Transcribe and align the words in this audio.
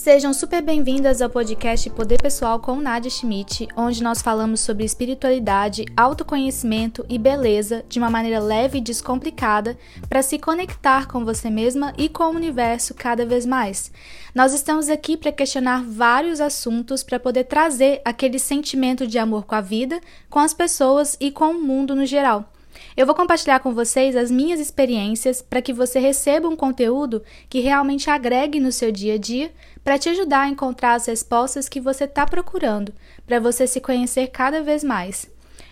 Sejam 0.00 0.32
super 0.32 0.62
bem-vindas 0.62 1.20
ao 1.20 1.28
podcast 1.28 1.90
Poder 1.90 2.22
Pessoal 2.22 2.58
com 2.58 2.76
Nadia 2.76 3.10
Schmidt, 3.10 3.68
onde 3.76 4.02
nós 4.02 4.22
falamos 4.22 4.60
sobre 4.60 4.82
espiritualidade, 4.82 5.84
autoconhecimento 5.94 7.04
e 7.06 7.18
beleza 7.18 7.84
de 7.86 7.98
uma 7.98 8.08
maneira 8.08 8.40
leve 8.40 8.78
e 8.78 8.80
descomplicada 8.80 9.76
para 10.08 10.22
se 10.22 10.38
conectar 10.38 11.06
com 11.06 11.22
você 11.22 11.50
mesma 11.50 11.92
e 11.98 12.08
com 12.08 12.24
o 12.24 12.34
universo 12.34 12.94
cada 12.94 13.26
vez 13.26 13.44
mais. 13.44 13.92
Nós 14.34 14.54
estamos 14.54 14.88
aqui 14.88 15.18
para 15.18 15.32
questionar 15.32 15.84
vários 15.84 16.40
assuntos 16.40 17.02
para 17.02 17.20
poder 17.20 17.44
trazer 17.44 18.00
aquele 18.02 18.38
sentimento 18.38 19.06
de 19.06 19.18
amor 19.18 19.44
com 19.44 19.54
a 19.54 19.60
vida, 19.60 20.00
com 20.30 20.38
as 20.38 20.54
pessoas 20.54 21.14
e 21.20 21.30
com 21.30 21.50
o 21.50 21.62
mundo 21.62 21.94
no 21.94 22.06
geral. 22.06 22.50
Eu 22.96 23.06
vou 23.06 23.14
compartilhar 23.14 23.60
com 23.60 23.74
vocês 23.74 24.16
as 24.16 24.30
minhas 24.30 24.60
experiências 24.60 25.42
para 25.42 25.62
que 25.62 25.72
você 25.72 25.98
receba 25.98 26.48
um 26.48 26.56
conteúdo 26.56 27.22
que 27.48 27.60
realmente 27.60 28.10
agregue 28.10 28.60
no 28.60 28.72
seu 28.72 28.90
dia 28.90 29.14
a 29.14 29.18
dia, 29.18 29.52
para 29.84 29.98
te 29.98 30.08
ajudar 30.08 30.42
a 30.42 30.48
encontrar 30.48 30.94
as 30.94 31.06
respostas 31.06 31.68
que 31.68 31.80
você 31.80 32.04
está 32.04 32.26
procurando, 32.26 32.92
para 33.26 33.40
você 33.40 33.66
se 33.66 33.80
conhecer 33.80 34.28
cada 34.28 34.62
vez 34.62 34.84
mais. 34.84 35.28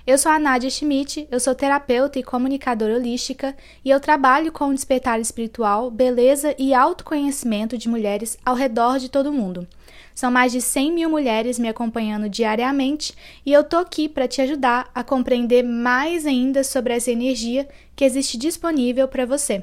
Eu 0.06 0.16
sou 0.16 0.32
a 0.32 0.38
Nadia 0.38 0.70
Schmidt, 0.70 1.28
eu 1.30 1.38
sou 1.38 1.54
terapeuta 1.54 2.18
e 2.18 2.22
comunicadora 2.22 2.94
holística 2.94 3.54
e 3.84 3.90
eu 3.90 4.00
trabalho 4.00 4.50
com 4.50 4.68
o 4.68 4.74
despertar 4.74 5.20
espiritual, 5.20 5.90
beleza 5.90 6.54
e 6.58 6.72
autoconhecimento 6.72 7.76
de 7.76 7.90
mulheres 7.90 8.38
ao 8.42 8.54
redor 8.54 8.98
de 8.98 9.10
todo 9.10 9.28
o 9.28 9.32
mundo. 9.34 9.68
São 10.14 10.30
mais 10.30 10.50
de 10.50 10.62
100 10.62 10.92
mil 10.92 11.10
mulheres 11.10 11.58
me 11.58 11.68
acompanhando 11.68 12.28
diariamente 12.28 13.14
e 13.44 13.52
eu 13.52 13.62
tô 13.62 13.76
aqui 13.76 14.08
para 14.08 14.26
te 14.26 14.40
ajudar 14.40 14.90
a 14.94 15.04
compreender 15.04 15.62
mais 15.62 16.24
ainda 16.24 16.64
sobre 16.64 16.94
essa 16.94 17.12
energia 17.12 17.68
que 17.94 18.04
existe 18.04 18.38
disponível 18.38 19.06
para 19.06 19.26
você. 19.26 19.62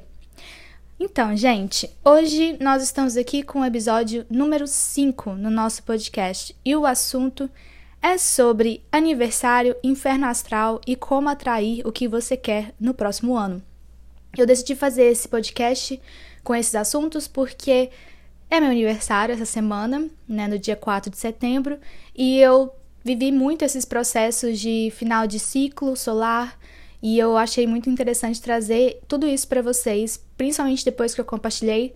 Então, 0.97 1.35
gente, 1.35 1.89
hoje 2.05 2.57
nós 2.61 2.81
estamos 2.81 3.17
aqui 3.17 3.43
com 3.43 3.59
o 3.59 3.65
episódio 3.65 4.25
número 4.29 4.65
5 4.65 5.33
no 5.33 5.49
nosso 5.49 5.83
podcast 5.83 6.55
e 6.63 6.73
o 6.73 6.85
assunto 6.85 7.49
é 8.01 8.17
sobre 8.17 8.81
aniversário, 8.89 9.75
inferno 9.83 10.25
astral 10.25 10.79
e 10.87 10.95
como 10.95 11.27
atrair 11.27 11.85
o 11.85 11.91
que 11.91 12.07
você 12.07 12.37
quer 12.37 12.73
no 12.79 12.93
próximo 12.93 13.35
ano. 13.35 13.61
Eu 14.37 14.45
decidi 14.45 14.73
fazer 14.73 15.03
esse 15.11 15.27
podcast 15.27 16.01
com 16.45 16.55
esses 16.55 16.73
assuntos 16.73 17.27
porque 17.27 17.89
é 18.49 18.61
meu 18.61 18.69
aniversário 18.69 19.33
essa 19.33 19.45
semana, 19.45 20.09
né, 20.25 20.47
no 20.47 20.57
dia 20.57 20.77
4 20.77 21.11
de 21.11 21.17
setembro, 21.17 21.77
e 22.15 22.39
eu 22.39 22.73
vivi 23.03 23.33
muito 23.33 23.65
esses 23.65 23.83
processos 23.83 24.57
de 24.61 24.93
final 24.95 25.27
de 25.27 25.39
ciclo 25.39 25.93
solar 25.97 26.57
e 27.01 27.19
eu 27.19 27.37
achei 27.37 27.67
muito 27.67 27.89
interessante 27.89 28.41
trazer 28.41 29.01
tudo 29.07 29.27
isso 29.27 29.47
para 29.47 29.61
vocês, 29.61 30.23
principalmente 30.37 30.85
depois 30.85 31.13
que 31.13 31.21
eu 31.21 31.25
compartilhei 31.25 31.93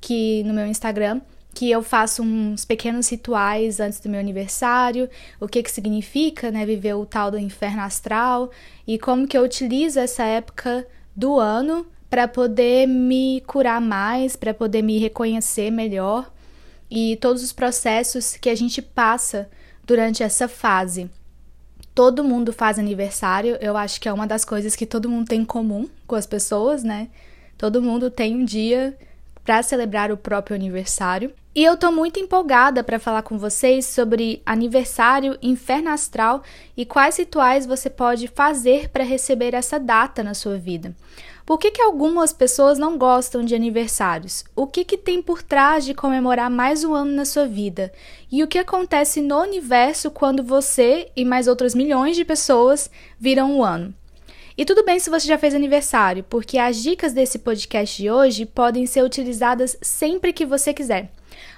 que 0.00 0.42
no 0.44 0.52
meu 0.52 0.66
Instagram 0.66 1.20
que 1.54 1.70
eu 1.70 1.82
faço 1.82 2.22
uns 2.22 2.64
pequenos 2.64 3.08
rituais 3.08 3.78
antes 3.78 4.00
do 4.00 4.08
meu 4.08 4.18
aniversário, 4.18 5.08
o 5.38 5.46
que 5.46 5.62
que 5.62 5.70
significa, 5.70 6.50
né, 6.50 6.64
viver 6.64 6.94
o 6.94 7.04
tal 7.04 7.30
do 7.30 7.38
inferno 7.38 7.82
astral 7.82 8.50
e 8.86 8.98
como 8.98 9.26
que 9.26 9.36
eu 9.36 9.42
utilizo 9.42 10.00
essa 10.00 10.24
época 10.24 10.86
do 11.14 11.38
ano 11.38 11.86
para 12.08 12.26
poder 12.26 12.86
me 12.86 13.42
curar 13.46 13.80
mais, 13.80 14.36
para 14.36 14.54
poder 14.54 14.82
me 14.82 14.98
reconhecer 14.98 15.70
melhor 15.70 16.30
e 16.90 17.16
todos 17.16 17.42
os 17.42 17.52
processos 17.52 18.36
que 18.36 18.50
a 18.50 18.54
gente 18.54 18.80
passa 18.82 19.48
durante 19.86 20.22
essa 20.22 20.46
fase. 20.46 21.10
Todo 21.94 22.24
mundo 22.24 22.52
faz 22.52 22.78
aniversário, 22.78 23.58
eu 23.60 23.76
acho 23.76 24.00
que 24.00 24.08
é 24.08 24.12
uma 24.12 24.26
das 24.26 24.44
coisas 24.44 24.74
que 24.74 24.86
todo 24.86 25.10
mundo 25.10 25.28
tem 25.28 25.42
em 25.42 25.44
comum 25.44 25.88
com 26.06 26.14
as 26.14 26.26
pessoas, 26.26 26.82
né? 26.82 27.08
Todo 27.58 27.82
mundo 27.82 28.10
tem 28.10 28.34
um 28.34 28.44
dia 28.44 28.96
para 29.44 29.62
celebrar 29.62 30.10
o 30.10 30.16
próprio 30.16 30.56
aniversário. 30.56 31.32
E 31.54 31.62
eu 31.62 31.76
tô 31.76 31.92
muito 31.92 32.18
empolgada 32.18 32.82
para 32.82 32.98
falar 32.98 33.22
com 33.22 33.36
vocês 33.36 33.84
sobre 33.84 34.40
aniversário, 34.46 35.36
inferno 35.42 35.90
astral 35.90 36.42
e 36.74 36.86
quais 36.86 37.18
rituais 37.18 37.66
você 37.66 37.90
pode 37.90 38.26
fazer 38.26 38.88
para 38.88 39.04
receber 39.04 39.52
essa 39.52 39.78
data 39.78 40.22
na 40.22 40.32
sua 40.32 40.56
vida. 40.56 40.94
Por 41.52 41.58
que, 41.58 41.70
que 41.70 41.82
algumas 41.82 42.32
pessoas 42.32 42.78
não 42.78 42.96
gostam 42.96 43.44
de 43.44 43.54
aniversários? 43.54 44.42
O 44.56 44.66
que, 44.66 44.86
que 44.86 44.96
tem 44.96 45.20
por 45.20 45.42
trás 45.42 45.84
de 45.84 45.92
comemorar 45.92 46.48
mais 46.48 46.82
um 46.82 46.94
ano 46.94 47.12
na 47.12 47.26
sua 47.26 47.46
vida? 47.46 47.92
E 48.30 48.42
o 48.42 48.48
que 48.48 48.56
acontece 48.56 49.20
no 49.20 49.38
universo 49.38 50.10
quando 50.10 50.42
você 50.42 51.10
e 51.14 51.26
mais 51.26 51.46
outras 51.46 51.74
milhões 51.74 52.16
de 52.16 52.24
pessoas 52.24 52.90
viram 53.20 53.52
um 53.52 53.62
ano? 53.62 53.92
E 54.56 54.64
tudo 54.64 54.82
bem 54.82 54.98
se 54.98 55.10
você 55.10 55.28
já 55.28 55.36
fez 55.36 55.54
aniversário, 55.54 56.24
porque 56.24 56.56
as 56.56 56.82
dicas 56.82 57.12
desse 57.12 57.38
podcast 57.38 58.00
de 58.00 58.10
hoje 58.10 58.46
podem 58.46 58.86
ser 58.86 59.04
utilizadas 59.04 59.76
sempre 59.82 60.32
que 60.32 60.46
você 60.46 60.72
quiser. 60.72 61.12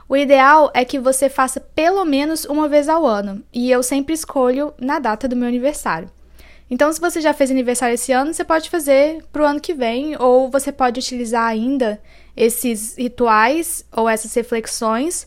O 0.08 0.16
ideal 0.16 0.72
é 0.74 0.84
que 0.84 0.98
você 0.98 1.28
faça 1.28 1.60
pelo 1.60 2.04
menos 2.04 2.44
uma 2.44 2.68
vez 2.68 2.88
ao 2.88 3.06
ano, 3.06 3.44
e 3.52 3.70
eu 3.70 3.80
sempre 3.80 4.12
escolho 4.12 4.74
na 4.76 4.98
data 4.98 5.28
do 5.28 5.36
meu 5.36 5.46
aniversário. 5.46 6.10
Então, 6.70 6.92
se 6.92 7.00
você 7.00 7.20
já 7.20 7.34
fez 7.34 7.50
aniversário 7.50 7.94
esse 7.94 8.10
ano, 8.10 8.32
você 8.32 8.42
pode 8.42 8.70
fazer 8.70 9.22
para 9.32 9.42
o 9.42 9.46
ano 9.46 9.60
que 9.60 9.74
vem, 9.74 10.16
ou 10.18 10.50
você 10.50 10.72
pode 10.72 10.98
utilizar 10.98 11.46
ainda 11.46 12.00
esses 12.36 12.96
rituais 12.96 13.84
ou 13.92 14.08
essas 14.08 14.32
reflexões 14.34 15.26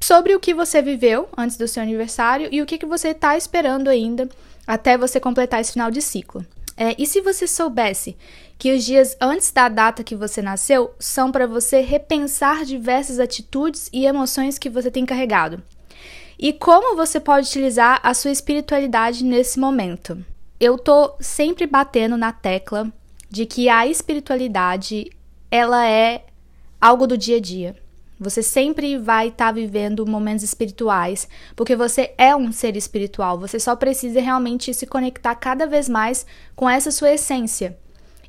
sobre 0.00 0.34
o 0.34 0.40
que 0.40 0.54
você 0.54 0.82
viveu 0.82 1.28
antes 1.36 1.56
do 1.56 1.66
seu 1.66 1.82
aniversário 1.82 2.48
e 2.52 2.60
o 2.60 2.66
que, 2.66 2.78
que 2.78 2.86
você 2.86 3.08
está 3.08 3.36
esperando 3.36 3.88
ainda 3.88 4.28
até 4.66 4.98
você 4.98 5.18
completar 5.18 5.60
esse 5.60 5.72
final 5.72 5.90
de 5.90 6.02
ciclo. 6.02 6.44
É, 6.76 6.94
e 6.98 7.06
se 7.06 7.22
você 7.22 7.46
soubesse 7.46 8.16
que 8.58 8.74
os 8.74 8.84
dias 8.84 9.16
antes 9.18 9.50
da 9.50 9.68
data 9.68 10.04
que 10.04 10.14
você 10.14 10.42
nasceu 10.42 10.94
são 10.98 11.32
para 11.32 11.46
você 11.46 11.80
repensar 11.80 12.64
diversas 12.64 13.18
atitudes 13.18 13.88
e 13.92 14.04
emoções 14.04 14.58
que 14.58 14.68
você 14.68 14.90
tem 14.90 15.06
carregado? 15.06 15.62
E 16.38 16.52
como 16.52 16.94
você 16.94 17.18
pode 17.18 17.48
utilizar 17.48 17.98
a 18.02 18.12
sua 18.12 18.30
espiritualidade 18.30 19.24
nesse 19.24 19.58
momento? 19.58 20.22
Eu 20.58 20.78
tô 20.78 21.14
sempre 21.20 21.66
batendo 21.66 22.16
na 22.16 22.32
tecla 22.32 22.90
de 23.28 23.44
que 23.44 23.68
a 23.68 23.86
espiritualidade 23.86 25.10
ela 25.50 25.86
é 25.86 26.24
algo 26.80 27.06
do 27.06 27.18
dia 27.18 27.36
a 27.36 27.40
dia. 27.40 27.76
Você 28.18 28.42
sempre 28.42 28.96
vai 28.96 29.28
estar 29.28 29.46
tá 29.46 29.52
vivendo 29.52 30.06
momentos 30.06 30.42
espirituais, 30.42 31.28
porque 31.54 31.76
você 31.76 32.14
é 32.16 32.34
um 32.34 32.50
ser 32.52 32.74
espiritual. 32.74 33.38
Você 33.38 33.60
só 33.60 33.76
precisa 33.76 34.18
realmente 34.18 34.72
se 34.72 34.86
conectar 34.86 35.34
cada 35.34 35.66
vez 35.66 35.90
mais 35.90 36.24
com 36.54 36.66
essa 36.70 36.90
sua 36.90 37.12
essência. 37.12 37.76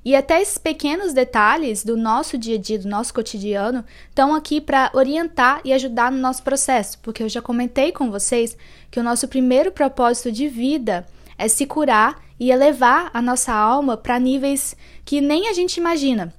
E 0.03 0.13
até 0.13 0.41
esses 0.41 0.57
pequenos 0.57 1.13
detalhes 1.13 1.85
do 1.85 1.95
nosso 1.95 2.37
dia 2.37 2.55
a 2.55 2.59
dia, 2.59 2.77
do 2.77 2.89
nosso 2.89 3.13
cotidiano, 3.13 3.85
estão 4.09 4.35
aqui 4.35 4.59
para 4.59 4.91
orientar 4.93 5.61
e 5.63 5.71
ajudar 5.71 6.11
no 6.11 6.17
nosso 6.17 6.43
processo, 6.43 6.99
porque 6.99 7.23
eu 7.23 7.29
já 7.29 7.41
comentei 7.41 7.93
com 7.93 8.11
vocês 8.11 8.57
que 8.91 8.99
o 8.99 9.03
nosso 9.03 9.29
primeiro 9.29 9.71
propósito 9.71 10.29
de 10.29 10.49
vida 10.49 11.05
é 11.37 11.47
se 11.47 11.65
curar 11.65 12.21
e 12.39 12.51
elevar 12.51 13.09
a 13.13 13.21
nossa 13.21 13.53
alma 13.53 13.95
para 13.97 14.19
níveis 14.19 14.75
que 15.05 15.21
nem 15.21 15.47
a 15.47 15.53
gente 15.53 15.77
imagina. 15.77 16.33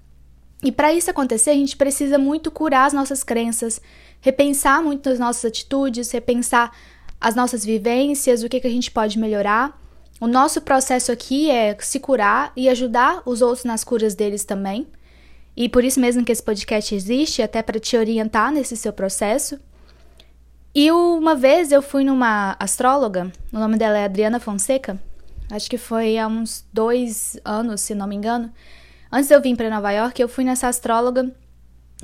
E 0.63 0.73
para 0.73 0.93
isso 0.93 1.11
acontecer, 1.11 1.51
a 1.51 1.55
gente 1.55 1.77
precisa 1.77 2.19
muito 2.19 2.51
curar 2.51 2.87
as 2.87 2.93
nossas 2.93 3.23
crenças, 3.23 3.81
repensar 4.21 4.83
muito 4.83 5.09
as 5.09 5.19
nossas 5.19 5.45
atitudes, 5.45 6.11
repensar 6.11 6.73
as 7.21 7.35
nossas 7.35 7.65
vivências, 7.65 8.43
o 8.43 8.49
que, 8.49 8.61
que 8.61 8.67
a 8.67 8.71
gente 8.71 8.91
pode 8.91 9.19
melhorar. 9.19 9.81
O 10.21 10.27
nosso 10.27 10.61
processo 10.61 11.13
aqui 11.13 11.49
é 11.49 11.77
se 11.81 12.01
curar 12.01 12.53
e 12.57 12.69
ajudar 12.69 13.23
os 13.25 13.41
outros 13.41 13.65
nas 13.65 13.85
curas 13.85 14.15
deles 14.15 14.45
também. 14.45 14.87
E 15.57 15.69
por 15.69 15.85
isso 15.85 16.01
mesmo 16.01 16.25
que 16.25 16.33
esse 16.33 16.43
podcast 16.43 16.95
existe, 16.95 17.43
até 17.43 17.63
para 17.63 17.81
te 17.81 17.97
orientar 17.97 18.53
nesse 18.53 18.77
seu 18.77 18.93
processo. 18.93 19.59
E 20.75 20.93
uma 20.93 21.35
vez 21.35 21.73
eu 21.73 21.81
fui 21.81 22.05
numa 22.05 22.55
astróloga, 22.59 23.33
o 23.53 23.59
nome 23.59 23.77
dela 23.77 23.99
é 23.99 24.05
Adriana 24.05 24.39
Fonseca, 24.39 25.01
acho 25.51 25.69
que 25.69 25.79
foi 25.79 26.19
há 26.19 26.27
uns 26.27 26.65
dois 26.73 27.39
anos, 27.45 27.81
se 27.81 27.95
não 27.95 28.07
me 28.07 28.15
engano. 28.15 28.53
Antes 29.11 29.29
de 29.29 29.35
eu 29.35 29.41
vir 29.41 29.57
para 29.57 29.71
Nova 29.71 29.91
York, 29.91 30.21
eu 30.21 30.29
fui 30.29 30.45
nessa 30.45 30.69
astróloga 30.69 31.31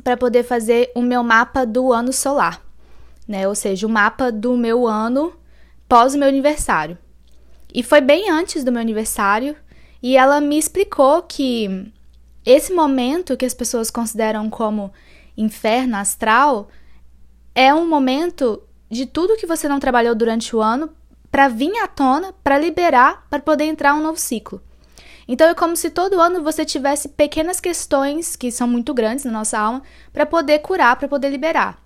para 0.02 0.16
poder 0.16 0.42
fazer 0.42 0.90
o 0.94 1.02
meu 1.02 1.22
mapa 1.22 1.66
do 1.66 1.92
ano 1.92 2.12
solar, 2.12 2.62
né? 3.28 3.46
Ou 3.46 3.54
seja, 3.54 3.86
o 3.86 3.90
mapa 3.90 4.32
do 4.32 4.56
meu 4.56 4.86
ano 4.86 5.32
pós 5.86 6.14
o 6.14 6.18
meu 6.18 6.28
aniversário. 6.28 6.96
E 7.72 7.82
foi 7.82 8.00
bem 8.00 8.30
antes 8.30 8.64
do 8.64 8.72
meu 8.72 8.80
aniversário, 8.80 9.54
e 10.02 10.16
ela 10.16 10.40
me 10.40 10.58
explicou 10.58 11.22
que 11.22 11.92
esse 12.44 12.72
momento 12.72 13.36
que 13.36 13.44
as 13.44 13.54
pessoas 13.54 13.90
consideram 13.90 14.48
como 14.48 14.92
inferno 15.36 15.96
astral 15.96 16.68
é 17.54 17.72
um 17.72 17.88
momento 17.88 18.62
de 18.90 19.06
tudo 19.06 19.36
que 19.36 19.46
você 19.46 19.68
não 19.68 19.80
trabalhou 19.80 20.14
durante 20.14 20.54
o 20.54 20.60
ano 20.60 20.90
para 21.30 21.48
vir 21.48 21.76
à 21.78 21.88
tona, 21.88 22.32
para 22.44 22.58
liberar, 22.58 23.26
para 23.28 23.40
poder 23.40 23.64
entrar 23.64 23.94
um 23.94 24.02
novo 24.02 24.18
ciclo. 24.18 24.62
Então 25.26 25.48
é 25.48 25.54
como 25.54 25.74
se 25.76 25.90
todo 25.90 26.20
ano 26.20 26.42
você 26.42 26.64
tivesse 26.64 27.08
pequenas 27.08 27.60
questões 27.60 28.36
que 28.36 28.52
são 28.52 28.68
muito 28.68 28.92
grandes 28.92 29.24
na 29.24 29.32
nossa 29.32 29.58
alma 29.58 29.82
para 30.12 30.26
poder 30.26 30.60
curar, 30.60 30.96
para 30.96 31.08
poder 31.08 31.30
liberar. 31.30 31.78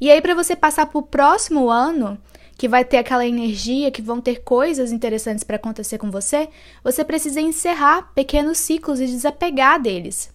E 0.00 0.10
aí 0.10 0.20
para 0.20 0.34
você 0.34 0.56
passar 0.56 0.86
para 0.86 0.98
o 0.98 1.02
próximo 1.02 1.70
ano, 1.70 2.18
que 2.58 2.68
vai 2.68 2.84
ter 2.84 2.98
aquela 2.98 3.26
energia, 3.26 3.90
que 3.90 4.02
vão 4.02 4.20
ter 4.20 4.42
coisas 4.42 4.92
interessantes 4.92 5.44
para 5.44 5.56
acontecer 5.56 5.98
com 5.98 6.10
você, 6.10 6.48
você 6.82 7.04
precisa 7.04 7.40
encerrar 7.40 8.12
pequenos 8.14 8.58
ciclos 8.58 9.00
e 9.00 9.06
desapegar 9.06 9.80
deles. 9.80 10.30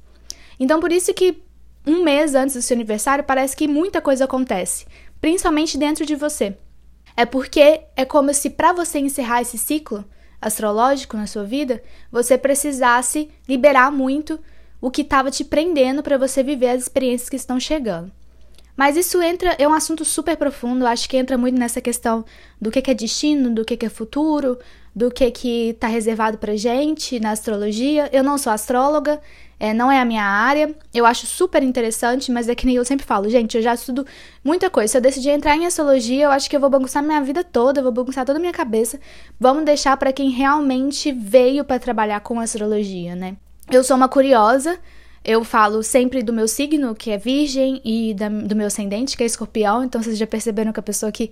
Então 0.60 0.80
por 0.80 0.92
isso 0.92 1.14
que 1.14 1.45
um 1.86 2.04
mês 2.04 2.36
antes 2.36 2.56
do 2.56 2.62
seu 2.62 2.76
aniversário 2.76 3.24
parece 3.24 3.56
que 3.56 3.68
muita 3.68 4.02
coisa 4.02 4.26
acontece, 4.26 4.86
principalmente 5.22 5.78
dentro 5.78 6.06
de 6.06 6.16
você. 6.16 6.58
É 7.16 7.26
porque 7.26 7.82
é 7.96 8.04
como 8.04 8.34
se 8.34 8.50
para 8.50 8.74
você 8.74 9.00
encerrar 9.00 9.42
esse 9.42 9.58
ciclo 9.58 10.04
astrológico 10.42 11.18
na 11.18 11.28
sua 11.28 11.44
vida, 11.44 11.82
você 12.12 12.38
precisasse 12.38 13.30
liberar 13.48 13.92
muito 13.92 14.40
o 14.82 14.92
que 14.92 15.02
estava 15.02 15.32
te 15.32 15.44
prendendo 15.44 16.04
para 16.04 16.18
você 16.18 16.44
viver 16.44 16.70
as 16.70 16.84
experiências 16.84 17.30
que 17.30 17.36
estão 17.36 17.60
chegando. 17.60 18.12
Mas 18.76 18.98
isso 18.98 19.22
entra, 19.22 19.56
é 19.58 19.68
um 19.68 19.74
assunto 19.74 20.04
super 20.04 20.36
profundo, 20.36 20.86
acho 20.86 21.08
que 21.08 21.16
entra 21.16 21.38
muito 21.38 21.58
nessa 21.58 21.80
questão 21.80 22.26
do 22.60 22.70
que, 22.70 22.92
é 22.92 22.94
destino, 22.94 23.50
do 23.50 23.64
que, 23.64 23.86
é 23.86 23.90
futuro, 23.90 24.58
do 24.94 25.10
que 25.10 25.32
que 25.32 25.70
está 25.70 25.88
reservado 25.88 26.38
pra 26.38 26.56
gente 26.56 27.20
na 27.20 27.32
astrologia. 27.32 28.10
Eu 28.12 28.24
não 28.24 28.38
sou 28.38 28.52
astróloga, 28.52 29.22
é, 29.58 29.74
não 29.74 29.90
é 29.90 30.00
a 30.00 30.06
minha 30.06 30.24
área. 30.24 30.76
Eu 30.94 31.06
acho 31.06 31.26
super 31.26 31.64
interessante, 31.64 32.32
mas 32.32 32.50
é 32.50 32.56
que 32.56 32.66
nem 32.66 32.76
eu 32.76 32.84
sempre 32.84 33.06
falo, 33.06 33.30
gente, 33.30 33.56
eu 33.56 33.64
já 33.64 33.74
estudo 33.74 34.06
muita 34.44 34.70
coisa. 34.70 34.92
Se 34.92 34.98
eu 34.98 35.02
decidir 35.02 35.30
entrar 35.30 35.56
em 35.56 35.66
astrologia, 35.66 36.26
eu 36.26 36.32
acho 36.32 36.50
que 36.50 36.56
eu 36.56 36.60
vou 36.60 36.70
bagunçar 36.70 37.02
minha 37.02 37.22
vida 37.22 37.44
toda, 37.44 37.80
eu 37.80 37.84
vou 37.84 37.94
bagunçar 37.94 38.26
toda 38.26 38.40
a 38.40 38.42
minha 38.42 38.54
cabeça. 38.54 39.00
Vamos 39.40 39.64
deixar 39.64 39.96
para 39.96 40.12
quem 40.12 40.30
realmente 40.30 41.12
veio 41.14 41.64
para 41.64 41.80
trabalhar 41.80 42.20
com 42.20 42.40
astrologia, 42.40 43.16
né? 43.16 43.38
Eu 43.72 43.84
sou 43.84 43.96
uma 43.96 44.08
curiosa, 44.08 44.78
eu 45.26 45.44
falo 45.44 45.82
sempre 45.82 46.22
do 46.22 46.32
meu 46.32 46.48
signo, 46.48 46.94
que 46.94 47.10
é 47.10 47.18
virgem, 47.18 47.82
e 47.84 48.14
da, 48.14 48.30
do 48.30 48.56
meu 48.56 48.68
ascendente, 48.68 49.18
que 49.18 49.24
é 49.24 49.26
escorpião. 49.26 49.84
Então 49.84 50.02
vocês 50.02 50.18
já 50.18 50.28
perceberam 50.28 50.72
que 50.72 50.80
a 50.80 50.84
pessoa 50.84 51.12
que 51.12 51.32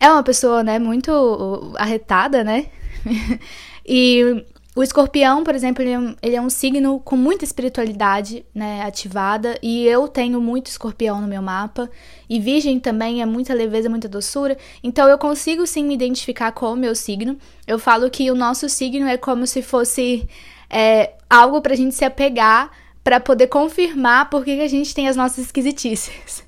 é 0.00 0.10
uma 0.10 0.22
pessoa, 0.22 0.62
né, 0.62 0.78
muito 0.78 1.72
arretada, 1.76 2.42
né? 2.42 2.66
e 3.86 4.44
o 4.74 4.82
escorpião, 4.82 5.42
por 5.42 5.54
exemplo, 5.56 5.82
ele 5.82 5.90
é, 5.90 5.98
um, 5.98 6.14
ele 6.22 6.36
é, 6.36 6.40
um, 6.40 6.50
signo 6.50 7.00
com 7.00 7.16
muita 7.16 7.44
espiritualidade 7.44 8.44
né, 8.54 8.82
ativada, 8.82 9.58
e 9.60 9.84
eu 9.86 10.06
tenho 10.06 10.40
muito 10.40 10.66
escorpião 10.66 11.20
no 11.20 11.26
meu 11.26 11.42
mapa, 11.42 11.90
e 12.28 12.38
virgem 12.38 12.78
também 12.78 13.20
é 13.20 13.26
muita 13.26 13.52
leveza, 13.52 13.88
muita 13.88 14.08
doçura, 14.08 14.56
então 14.82 15.08
eu 15.08 15.18
consigo 15.18 15.66
sim 15.66 15.84
me 15.84 15.94
identificar 15.94 16.52
com 16.52 16.72
o 16.72 16.76
meu 16.76 16.94
signo. 16.94 17.36
Eu 17.66 17.78
falo 17.78 18.08
que 18.08 18.30
o 18.30 18.36
nosso 18.36 18.68
signo 18.68 19.08
é 19.08 19.16
como 19.16 19.48
se 19.48 19.62
fosse 19.62 20.28
é, 20.70 21.14
algo 21.28 21.60
pra 21.60 21.74
gente 21.74 21.94
se 21.94 22.04
apegar 22.04 22.70
para 23.08 23.20
poder 23.20 23.46
confirmar 23.46 24.28
por 24.28 24.44
que 24.44 24.60
a 24.60 24.68
gente 24.68 24.94
tem 24.94 25.08
as 25.08 25.16
nossas 25.16 25.46
esquisitices. 25.46 26.44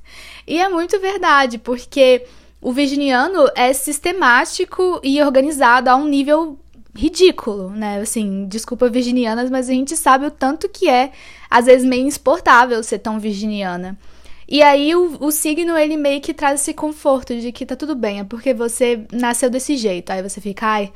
E 0.46 0.58
é 0.58 0.68
muito 0.68 1.00
verdade, 1.00 1.56
porque 1.56 2.26
o 2.60 2.70
virginiano 2.70 3.48
é 3.56 3.72
sistemático 3.72 5.00
e 5.02 5.22
organizado 5.22 5.88
a 5.88 5.96
um 5.96 6.06
nível 6.06 6.58
ridículo, 6.94 7.70
né? 7.70 8.00
Assim, 8.00 8.46
desculpa 8.46 8.90
virginianas, 8.90 9.50
mas 9.50 9.70
a 9.70 9.72
gente 9.72 9.96
sabe 9.96 10.26
o 10.26 10.30
tanto 10.30 10.68
que 10.68 10.86
é, 10.86 11.12
às 11.48 11.64
vezes, 11.64 11.88
meio 11.88 12.06
insuportável 12.06 12.82
ser 12.82 12.98
tão 12.98 13.18
virginiana. 13.18 13.98
E 14.46 14.62
aí 14.62 14.94
o, 14.94 15.16
o, 15.18 15.30
signo, 15.30 15.78
ele 15.78 15.96
meio 15.96 16.20
que 16.20 16.34
traz 16.34 16.60
esse 16.60 16.74
conforto 16.74 17.34
de 17.40 17.52
que 17.52 17.64
tá 17.64 17.74
tudo 17.74 17.94
bem, 17.94 18.20
é 18.20 18.24
porque 18.24 18.52
você 18.52 19.06
nasceu 19.10 19.48
desse 19.48 19.78
jeito. 19.78 20.10
Aí 20.10 20.22
você 20.22 20.42
fica, 20.42 20.66
ai, 20.66 20.92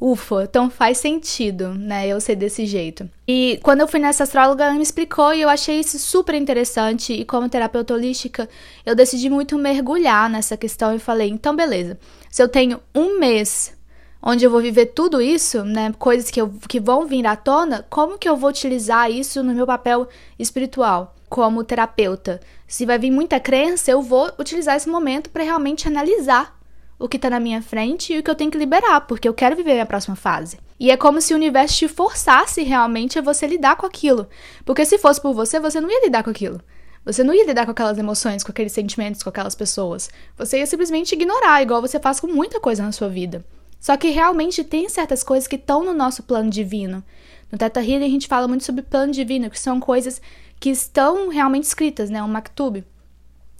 ufa, 0.00 0.44
então 0.44 0.68
faz 0.68 0.98
sentido, 0.98 1.74
né, 1.74 2.06
eu 2.06 2.20
ser 2.20 2.36
desse 2.36 2.66
jeito. 2.66 3.08
E 3.26 3.58
quando 3.62 3.80
eu 3.80 3.88
fui 3.88 3.98
nessa 3.98 4.24
astróloga, 4.24 4.64
ela 4.64 4.74
me 4.74 4.82
explicou 4.82 5.32
e 5.32 5.40
eu 5.40 5.48
achei 5.48 5.80
isso 5.80 5.98
super 5.98 6.34
interessante. 6.34 7.12
E 7.12 7.24
como 7.24 7.48
terapeuta 7.48 7.94
holística, 7.94 8.48
eu 8.84 8.94
decidi 8.94 9.30
muito 9.30 9.56
mergulhar 9.58 10.28
nessa 10.28 10.56
questão 10.56 10.94
e 10.94 10.98
falei: 10.98 11.28
então, 11.28 11.56
beleza, 11.56 11.98
se 12.30 12.42
eu 12.42 12.48
tenho 12.48 12.80
um 12.94 13.18
mês 13.18 13.74
onde 14.22 14.44
eu 14.44 14.50
vou 14.50 14.60
viver 14.60 14.86
tudo 14.86 15.20
isso, 15.22 15.64
né, 15.64 15.92
coisas 15.98 16.30
que, 16.30 16.40
eu, 16.40 16.52
que 16.68 16.80
vão 16.80 17.06
vir 17.06 17.26
à 17.26 17.36
tona, 17.36 17.86
como 17.88 18.18
que 18.18 18.28
eu 18.28 18.36
vou 18.36 18.50
utilizar 18.50 19.10
isso 19.10 19.42
no 19.42 19.54
meu 19.54 19.66
papel 19.66 20.08
espiritual? 20.38 21.14
Como 21.28 21.64
terapeuta, 21.64 22.40
se 22.66 22.86
vai 22.86 22.98
vir 22.98 23.10
muita 23.10 23.40
crença, 23.40 23.90
eu 23.90 24.02
vou 24.02 24.30
utilizar 24.38 24.76
esse 24.76 24.88
momento 24.88 25.30
para 25.30 25.42
realmente 25.44 25.88
analisar 25.88 26.56
o 26.98 27.08
que 27.08 27.18
tá 27.18 27.28
na 27.28 27.40
minha 27.40 27.60
frente 27.60 28.12
e 28.12 28.18
o 28.18 28.22
que 28.22 28.30
eu 28.30 28.34
tenho 28.34 28.50
que 28.50 28.58
liberar, 28.58 29.02
porque 29.02 29.28
eu 29.28 29.34
quero 29.34 29.56
viver 29.56 29.72
a 29.72 29.74
minha 29.74 29.86
próxima 29.86 30.16
fase. 30.16 30.58
E 30.78 30.90
é 30.90 30.96
como 30.96 31.20
se 31.20 31.32
o 31.32 31.36
universo 31.36 31.76
te 31.76 31.88
forçasse 31.88 32.62
realmente 32.62 33.18
a 33.18 33.22
você 33.22 33.46
lidar 33.46 33.76
com 33.76 33.86
aquilo. 33.86 34.28
Porque 34.64 34.84
se 34.84 34.98
fosse 34.98 35.20
por 35.20 35.32
você, 35.32 35.58
você 35.58 35.80
não 35.80 35.90
ia 35.90 36.04
lidar 36.04 36.22
com 36.22 36.30
aquilo. 36.30 36.60
Você 37.04 37.22
não 37.22 37.32
ia 37.32 37.46
lidar 37.46 37.64
com 37.64 37.70
aquelas 37.70 37.98
emoções, 37.98 38.42
com 38.42 38.50
aqueles 38.50 38.72
sentimentos, 38.72 39.22
com 39.22 39.28
aquelas 39.28 39.54
pessoas. 39.54 40.10
Você 40.36 40.58
ia 40.58 40.66
simplesmente 40.66 41.14
ignorar, 41.14 41.62
igual 41.62 41.80
você 41.80 42.00
faz 42.00 42.18
com 42.18 42.26
muita 42.26 42.60
coisa 42.60 42.82
na 42.82 42.92
sua 42.92 43.08
vida. 43.08 43.44
Só 43.80 43.96
que 43.96 44.08
realmente 44.08 44.64
tem 44.64 44.88
certas 44.88 45.22
coisas 45.22 45.46
que 45.46 45.56
estão 45.56 45.84
no 45.84 45.94
nosso 45.94 46.22
plano 46.24 46.50
divino. 46.50 47.04
No 47.50 47.56
Teta 47.56 47.80
Healing 47.80 48.04
a 48.04 48.08
gente 48.08 48.26
fala 48.26 48.48
muito 48.48 48.64
sobre 48.64 48.82
plano 48.82 49.12
divino, 49.12 49.48
que 49.48 49.60
são 49.60 49.78
coisas 49.78 50.20
que 50.58 50.70
estão 50.70 51.28
realmente 51.28 51.64
escritas, 51.64 52.10
né? 52.10 52.22
Um 52.22 52.28
maktub. 52.28 52.84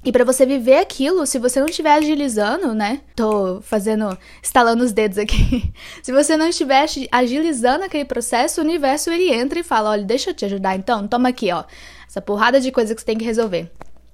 E 0.07 0.13
para 0.13 0.25
você 0.25 0.47
viver 0.47 0.79
aquilo, 0.79 1.27
se 1.27 1.37
você 1.37 1.59
não 1.59 1.67
estiver 1.67 1.91
agilizando, 1.91 2.73
né? 2.73 3.01
Tô 3.17 3.61
fazendo, 3.61 4.17
estalando 4.41 4.85
os 4.85 4.93
dedos 4.93 5.19
aqui. 5.19 5.73
se 6.01 6.13
você 6.13 6.37
não 6.37 6.49
estiver 6.49 6.87
agilizando 7.11 7.85
aquele 7.85 8.05
processo, 8.05 8.61
o 8.61 8.65
universo 8.65 9.11
ele 9.11 9.35
entra 9.35 9.59
e 9.59 9.65
fala: 9.65 9.91
olha, 9.91 10.05
deixa 10.05 10.31
eu 10.31 10.35
te 10.35 10.45
ajudar 10.45 10.77
então, 10.77 11.09
toma 11.09 11.31
aqui, 11.31 11.51
ó, 11.51 11.65
essa 12.07 12.21
porrada 12.21 12.61
de 12.61 12.71
coisa 12.71 12.95
que 12.95 13.01
você 13.01 13.07
tem 13.07 13.19
que 13.19 13.25
resolver. 13.25 13.69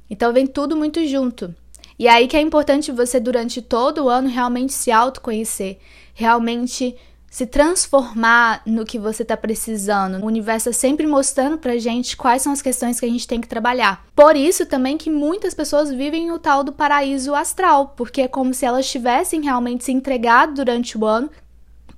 Então 0.08 0.32
vem 0.32 0.46
tudo 0.46 0.74
muito 0.74 1.06
junto. 1.06 1.54
E 1.98 2.08
aí 2.08 2.26
que 2.26 2.38
é 2.38 2.40
importante 2.40 2.90
você, 2.90 3.20
durante 3.20 3.60
todo 3.60 4.04
o 4.04 4.08
ano, 4.08 4.30
realmente 4.30 4.72
se 4.72 4.90
autoconhecer, 4.90 5.78
realmente 6.14 6.96
se 7.32 7.46
transformar 7.46 8.60
no 8.66 8.84
que 8.84 8.98
você 8.98 9.22
está 9.22 9.38
precisando. 9.38 10.22
O 10.22 10.26
universo 10.26 10.68
é 10.68 10.72
sempre 10.72 11.06
mostrando 11.06 11.56
pra 11.56 11.78
gente 11.78 12.14
quais 12.14 12.42
são 12.42 12.52
as 12.52 12.60
questões 12.60 13.00
que 13.00 13.06
a 13.06 13.08
gente 13.08 13.26
tem 13.26 13.40
que 13.40 13.48
trabalhar. 13.48 14.04
Por 14.14 14.36
isso 14.36 14.66
também 14.66 14.98
que 14.98 15.10
muitas 15.10 15.54
pessoas 15.54 15.90
vivem 15.90 16.30
o 16.30 16.38
tal 16.38 16.62
do 16.62 16.72
paraíso 16.72 17.34
astral, 17.34 17.94
porque 17.96 18.20
é 18.20 18.28
como 18.28 18.52
se 18.52 18.66
elas 18.66 18.86
tivessem 18.86 19.40
realmente 19.40 19.82
se 19.82 19.92
entregado 19.92 20.56
durante 20.56 20.98
o 20.98 21.06
ano 21.06 21.30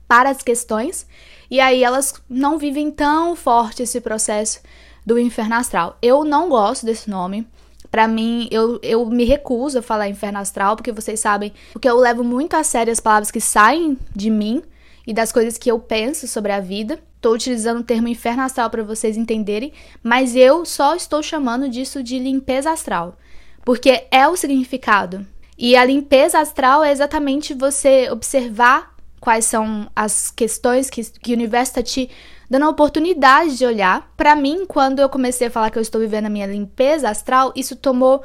para 0.07 0.31
as 0.31 0.41
questões, 0.41 1.05
e 1.51 1.59
aí 1.59 1.83
elas 1.83 2.15
não 2.31 2.57
vivem 2.57 2.89
tão 2.93 3.35
forte 3.35 3.83
esse 3.83 4.01
processo 4.01 4.61
do 5.05 5.19
inferno 5.19 5.57
astral. 5.57 5.99
Eu 6.01 6.23
não 6.23 6.49
gosto 6.49 6.87
desse 6.87 7.11
nome. 7.11 7.45
Para 7.91 8.07
mim, 8.07 8.47
eu, 8.53 8.79
eu 8.85 9.05
me 9.07 9.25
recuso 9.25 9.81
a 9.81 9.83
falar 9.83 10.09
inferno 10.09 10.39
astral, 10.39 10.77
porque 10.77 10.93
vocês 10.93 11.19
sabem, 11.19 11.53
porque 11.73 11.91
eu 11.91 11.99
levo 11.99 12.23
muito 12.23 12.55
a 12.55 12.63
sério 12.63 12.93
as 12.93 13.01
palavras 13.01 13.33
que 13.33 13.41
saem 13.41 13.99
de 14.15 14.31
mim 14.31 14.63
e 15.07 15.13
das 15.13 15.33
coisas 15.33 15.59
que 15.59 15.71
eu 15.71 15.79
penso 15.79 16.27
sobre 16.27 16.53
a 16.53 16.61
vida. 16.61 16.99
Estou 17.17 17.35
utilizando 17.35 17.81
o 17.81 17.85
termo 17.85 18.09
inferno 18.09 18.43
astral 18.43 18.71
para 18.71 18.83
vocês 18.83 19.17
entenderem, 19.17 19.73
mas 20.03 20.37
eu 20.37 20.65
só 20.65 20.95
estou 20.95 21.23
chamando 21.23 21.69
disso 21.69 22.03
de 22.03 22.19
limpeza 22.19 22.71
astral, 22.71 23.17
porque 23.65 24.07
é 24.11 24.29
o 24.29 24.37
significado. 24.37 25.27
E 25.57 25.77
a 25.77 25.85
limpeza 25.85 26.39
astral 26.39 26.83
é 26.83 26.91
exatamente 26.91 27.55
você 27.55 28.11
observar 28.11 28.95
quais 29.21 29.47
são 29.47 29.91
as 29.97 30.31
questões 30.31 30.91
que, 30.91 31.03
que 31.03 31.33
o 31.33 31.35
universo 31.37 31.71
está 31.71 31.83
te 31.83 32.11
dando 32.51 32.67
a 32.67 32.69
oportunidade 32.69 33.57
de 33.57 33.65
olhar. 33.65 34.13
Para 34.17 34.37
mim, 34.37 34.67
quando 34.67 34.99
eu 34.99 35.09
comecei 35.09 35.47
a 35.47 35.51
falar 35.51 35.71
que 35.71 35.79
eu 35.79 35.83
estou 35.83 36.01
vivendo 36.01 36.27
a 36.27 36.31
minha 36.31 36.47
limpeza 36.47 37.09
astral, 37.09 37.53
isso 37.57 37.75
tomou 37.75 38.23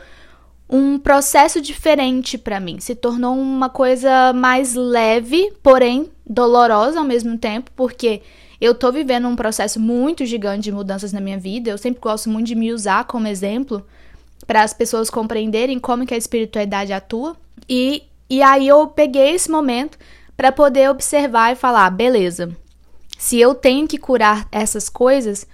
um 0.70 1.00
processo 1.00 1.60
diferente 1.60 2.38
para 2.38 2.60
mim. 2.60 2.80
Se 2.80 2.94
tornou 2.94 3.36
uma 3.36 3.70
coisa 3.70 4.32
mais 4.34 4.76
leve, 4.76 5.52
porém 5.64 6.12
dolorosa 6.26 7.00
ao 7.00 7.06
mesmo 7.06 7.38
tempo, 7.38 7.72
porque 7.76 8.22
eu 8.62 8.76
tô 8.76 8.92
vivendo 8.92 9.28
um 9.28 9.36
processo 9.36 9.80
muito 9.80 10.26
gigante 10.26 10.64
de 10.64 10.72
mudanças 10.72 11.12
na 11.12 11.20
minha 11.20 11.40
vida. 11.40 11.72
Eu 11.72 11.78
sempre 11.78 12.00
gosto 12.00 12.30
muito 12.30 12.48
de 12.48 12.56
me 12.56 12.72
usar 12.72 13.06
como 13.06 13.28
exemplo 13.28 13.84
para 14.46 14.62
as 14.62 14.74
pessoas 14.74 15.10
compreenderem 15.10 15.80
como 15.80 16.06
que 16.06 16.14
a 16.14 16.18
espiritualidade 16.18 16.94
atua. 16.94 17.36
E, 17.68 18.04
e 18.30 18.44
aí 18.44 18.68
eu 18.68 18.86
peguei 18.88 19.32
esse 19.32 19.50
momento 19.50 19.98
para 20.38 20.52
poder 20.52 20.90
observar 20.90 21.52
e 21.52 21.56
falar, 21.56 21.90
beleza. 21.90 22.56
Se 23.18 23.40
eu 23.40 23.56
tenho 23.56 23.88
que 23.88 23.98
curar 23.98 24.48
essas 24.52 24.88
coisas, 24.88 25.48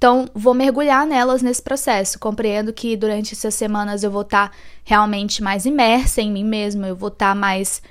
então, 0.00 0.30
vou 0.34 0.54
mergulhar 0.54 1.06
nelas 1.06 1.42
nesse 1.42 1.60
processo. 1.60 2.18
Compreendo 2.18 2.72
que 2.72 2.96
durante 2.96 3.34
essas 3.34 3.54
semanas 3.54 4.02
eu 4.02 4.10
vou 4.10 4.22
estar 4.22 4.48
tá 4.48 4.56
realmente 4.82 5.42
mais 5.42 5.66
imersa 5.66 6.22
em 6.22 6.32
mim 6.32 6.42
mesma, 6.42 6.88
eu 6.88 6.96
vou 6.96 7.10
estar 7.10 7.28
tá 7.28 7.34
mais 7.34 7.82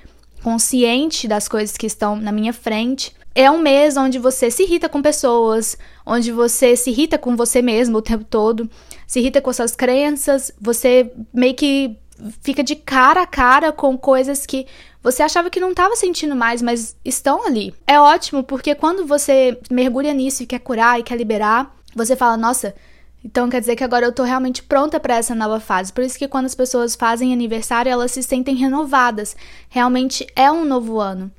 consciente 0.41 1.27
das 1.27 1.47
coisas 1.47 1.77
que 1.77 1.85
estão 1.85 2.15
na 2.15 2.31
minha 2.31 2.51
frente. 2.51 3.13
É 3.35 3.51
um 3.51 3.59
mês 3.59 3.95
onde 3.95 4.17
você 4.17 4.49
se 4.49 4.63
irrita 4.63 4.89
com 4.89 5.03
pessoas, 5.03 5.77
onde 6.03 6.31
você 6.31 6.75
se 6.75 6.89
irrita 6.89 7.15
com 7.15 7.35
você 7.35 7.61
mesmo 7.61 7.99
o 7.99 8.01
tempo 8.01 8.23
todo, 8.23 8.67
se 9.05 9.19
irrita 9.19 9.39
com 9.39 9.53
suas 9.53 9.75
crenças, 9.75 10.51
você 10.59 11.11
meio 11.31 11.53
que 11.53 11.95
fica 12.41 12.63
de 12.63 12.75
cara 12.75 13.21
a 13.21 13.27
cara 13.27 13.71
com 13.71 13.95
coisas 13.95 14.47
que 14.47 14.65
você 15.01 15.21
achava 15.21 15.51
que 15.51 15.59
não 15.59 15.69
estava 15.69 15.95
sentindo 15.95 16.35
mais, 16.35 16.59
mas 16.59 16.95
estão 17.05 17.45
ali. 17.45 17.71
É 17.85 17.99
ótimo 17.99 18.43
porque 18.43 18.73
quando 18.73 19.05
você 19.05 19.59
mergulha 19.69 20.11
nisso 20.11 20.41
e 20.41 20.47
quer 20.47 20.59
curar 20.59 20.99
e 20.99 21.03
quer 21.03 21.15
liberar, 21.15 21.71
você 21.95 22.15
fala, 22.15 22.37
nossa, 22.37 22.75
então 23.23 23.49
quer 23.49 23.59
dizer 23.59 23.75
que 23.75 23.83
agora 23.83 24.05
eu 24.05 24.11
tô 24.11 24.23
realmente 24.23 24.63
pronta 24.63 24.99
para 24.99 25.15
essa 25.15 25.35
nova 25.35 25.59
fase. 25.59 25.91
Por 25.91 26.03
isso 26.03 26.17
que 26.17 26.27
quando 26.27 26.45
as 26.45 26.55
pessoas 26.55 26.95
fazem 26.95 27.33
aniversário, 27.33 27.91
elas 27.91 28.11
se 28.11 28.23
sentem 28.23 28.55
renovadas. 28.55 29.35
Realmente 29.69 30.25
é 30.35 30.51
um 30.51 30.65
novo 30.65 30.99
ano. 30.99 31.31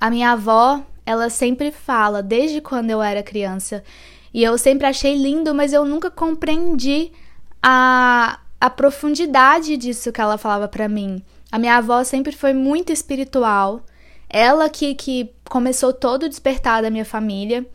A 0.00 0.10
minha 0.10 0.32
avó, 0.32 0.82
ela 1.06 1.30
sempre 1.30 1.70
fala, 1.70 2.22
desde 2.22 2.60
quando 2.60 2.90
eu 2.90 3.02
era 3.02 3.22
criança, 3.22 3.82
e 4.32 4.42
eu 4.42 4.58
sempre 4.58 4.86
achei 4.86 5.16
lindo, 5.16 5.54
mas 5.54 5.72
eu 5.72 5.84
nunca 5.84 6.10
compreendi 6.10 7.12
a, 7.62 8.38
a 8.60 8.70
profundidade 8.70 9.76
disso 9.76 10.12
que 10.12 10.20
ela 10.20 10.38
falava 10.38 10.68
para 10.68 10.88
mim. 10.88 11.22
A 11.50 11.58
minha 11.58 11.76
avó 11.76 12.04
sempre 12.04 12.32
foi 12.32 12.52
muito 12.52 12.92
espiritual. 12.92 13.82
Ela 14.28 14.68
que, 14.68 14.94
que 14.94 15.30
começou 15.48 15.92
todo 15.92 16.24
o 16.24 16.28
despertar 16.28 16.82
da 16.82 16.90
minha 16.90 17.04
família. 17.04 17.66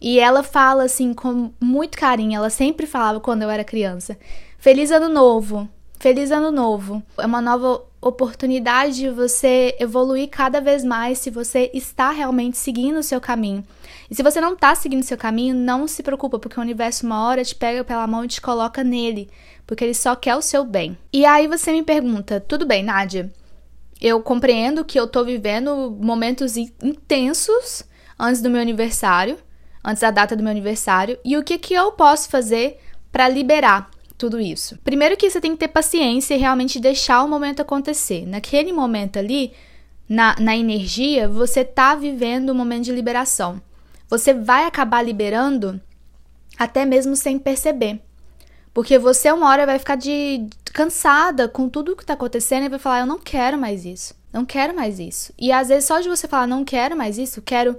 E 0.00 0.20
ela 0.20 0.42
fala 0.42 0.84
assim 0.84 1.14
com 1.14 1.50
muito 1.60 1.98
carinho. 1.98 2.36
Ela 2.36 2.50
sempre 2.50 2.86
falava 2.86 3.20
quando 3.20 3.42
eu 3.42 3.50
era 3.50 3.64
criança: 3.64 4.18
Feliz 4.58 4.90
Ano 4.90 5.08
Novo! 5.08 5.68
Feliz 5.98 6.30
Ano 6.30 6.52
Novo! 6.52 7.02
É 7.18 7.26
uma 7.26 7.40
nova 7.40 7.82
oportunidade 8.00 8.96
de 8.96 9.10
você 9.10 9.74
evoluir 9.80 10.28
cada 10.28 10.60
vez 10.60 10.84
mais 10.84 11.18
se 11.18 11.30
você 11.30 11.70
está 11.74 12.10
realmente 12.10 12.56
seguindo 12.56 12.98
o 12.98 13.02
seu 13.02 13.20
caminho. 13.20 13.64
E 14.10 14.14
se 14.14 14.22
você 14.22 14.40
não 14.40 14.52
está 14.52 14.74
seguindo 14.74 15.02
o 15.02 15.06
seu 15.06 15.16
caminho, 15.16 15.54
não 15.54 15.88
se 15.88 16.02
preocupa, 16.02 16.38
porque 16.38 16.58
o 16.58 16.62
universo 16.62 17.06
uma 17.06 17.26
hora 17.26 17.44
te 17.44 17.54
pega 17.54 17.82
pela 17.82 18.06
mão 18.06 18.24
e 18.24 18.28
te 18.28 18.40
coloca 18.40 18.84
nele, 18.84 19.28
porque 19.66 19.82
ele 19.82 19.94
só 19.94 20.14
quer 20.14 20.36
o 20.36 20.42
seu 20.42 20.64
bem. 20.64 20.96
E 21.12 21.24
aí 21.24 21.48
você 21.48 21.72
me 21.72 21.82
pergunta: 21.82 22.40
tudo 22.40 22.66
bem, 22.66 22.84
Nádia? 22.84 23.32
Eu 24.00 24.20
compreendo 24.20 24.84
que 24.84 25.00
eu 25.00 25.06
tô 25.06 25.24
vivendo 25.24 25.96
momentos 25.98 26.56
intensos 26.56 27.82
antes 28.18 28.42
do 28.42 28.50
meu 28.50 28.60
aniversário, 28.60 29.38
antes 29.86 30.00
da 30.00 30.10
data 30.10 30.34
do 30.34 30.42
meu 30.42 30.50
aniversário, 30.50 31.16
e 31.24 31.36
o 31.36 31.44
que 31.44 31.56
que 31.56 31.72
eu 31.72 31.92
posso 31.92 32.28
fazer 32.28 32.80
para 33.12 33.28
liberar 33.28 33.88
tudo 34.18 34.40
isso? 34.40 34.76
Primeiro 34.82 35.16
que 35.16 35.30
você 35.30 35.40
tem 35.40 35.52
que 35.52 35.58
ter 35.58 35.68
paciência 35.68 36.34
e 36.34 36.38
realmente 36.38 36.80
deixar 36.80 37.22
o 37.22 37.28
momento 37.28 37.62
acontecer. 37.62 38.26
Naquele 38.26 38.72
momento 38.72 39.16
ali, 39.16 39.52
na, 40.08 40.34
na 40.40 40.56
energia, 40.56 41.28
você 41.28 41.64
tá 41.64 41.94
vivendo 41.94 42.50
um 42.50 42.54
momento 42.54 42.86
de 42.86 42.92
liberação. 42.92 43.62
Você 44.10 44.34
vai 44.34 44.64
acabar 44.64 45.02
liberando 45.02 45.80
até 46.58 46.84
mesmo 46.84 47.14
sem 47.14 47.38
perceber. 47.38 48.00
Porque 48.74 48.98
você 48.98 49.30
uma 49.30 49.48
hora 49.48 49.66
vai 49.66 49.78
ficar 49.78 49.96
de 49.96 50.48
cansada 50.72 51.48
com 51.48 51.68
tudo 51.68 51.96
que 51.96 52.04
tá 52.04 52.14
acontecendo 52.14 52.64
e 52.64 52.68
vai 52.68 52.78
falar: 52.78 53.00
"Eu 53.00 53.06
não 53.06 53.18
quero 53.18 53.56
mais 53.56 53.84
isso. 53.84 54.14
Não 54.32 54.44
quero 54.44 54.74
mais 54.74 54.98
isso". 54.98 55.32
E 55.38 55.50
às 55.50 55.68
vezes 55.68 55.86
só 55.86 56.00
de 56.00 56.08
você 56.08 56.28
falar: 56.28 56.46
"Não 56.46 56.64
quero 56.64 56.96
mais 56.96 57.16
isso, 57.16 57.40
quero 57.40 57.78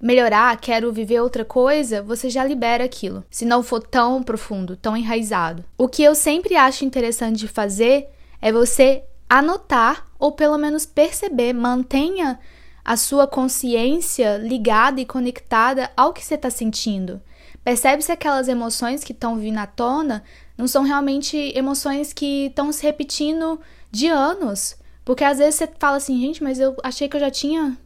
melhorar, 0.00 0.60
quero 0.60 0.92
viver 0.92 1.20
outra 1.20 1.44
coisa", 1.44 2.02
você 2.02 2.30
já 2.30 2.44
libera 2.44 2.84
aquilo. 2.84 3.24
Se 3.30 3.44
não 3.44 3.62
for 3.62 3.82
tão 3.82 4.22
profundo, 4.22 4.76
tão 4.76 4.96
enraizado. 4.96 5.64
O 5.76 5.88
que 5.88 6.02
eu 6.02 6.14
sempre 6.14 6.56
acho 6.56 6.84
interessante 6.84 7.38
de 7.38 7.48
fazer 7.48 8.08
é 8.40 8.52
você 8.52 9.02
anotar 9.28 10.06
ou 10.18 10.32
pelo 10.32 10.56
menos 10.58 10.86
perceber, 10.86 11.52
mantenha 11.52 12.38
a 12.84 12.96
sua 12.96 13.26
consciência 13.26 14.38
ligada 14.38 15.00
e 15.00 15.04
conectada 15.04 15.90
ao 15.96 16.12
que 16.12 16.24
você 16.24 16.34
está 16.34 16.48
sentindo. 16.48 17.20
Percebe 17.62 18.02
se 18.02 18.10
aquelas 18.10 18.48
emoções 18.48 19.04
que 19.04 19.12
estão 19.12 19.36
vindo 19.36 19.58
à 19.58 19.66
tona 19.66 20.24
não 20.56 20.66
são 20.66 20.82
realmente 20.82 21.36
emoções 21.54 22.14
que 22.14 22.46
estão 22.46 22.72
se 22.72 22.82
repetindo 22.82 23.60
de 23.90 24.06
anos. 24.06 24.74
Porque 25.04 25.22
às 25.22 25.38
vezes 25.38 25.56
você 25.56 25.68
fala 25.78 25.98
assim, 25.98 26.18
gente, 26.18 26.42
mas 26.42 26.58
eu 26.58 26.74
achei 26.82 27.08
que 27.08 27.16
eu 27.16 27.20
já 27.20 27.30
tinha 27.30 27.76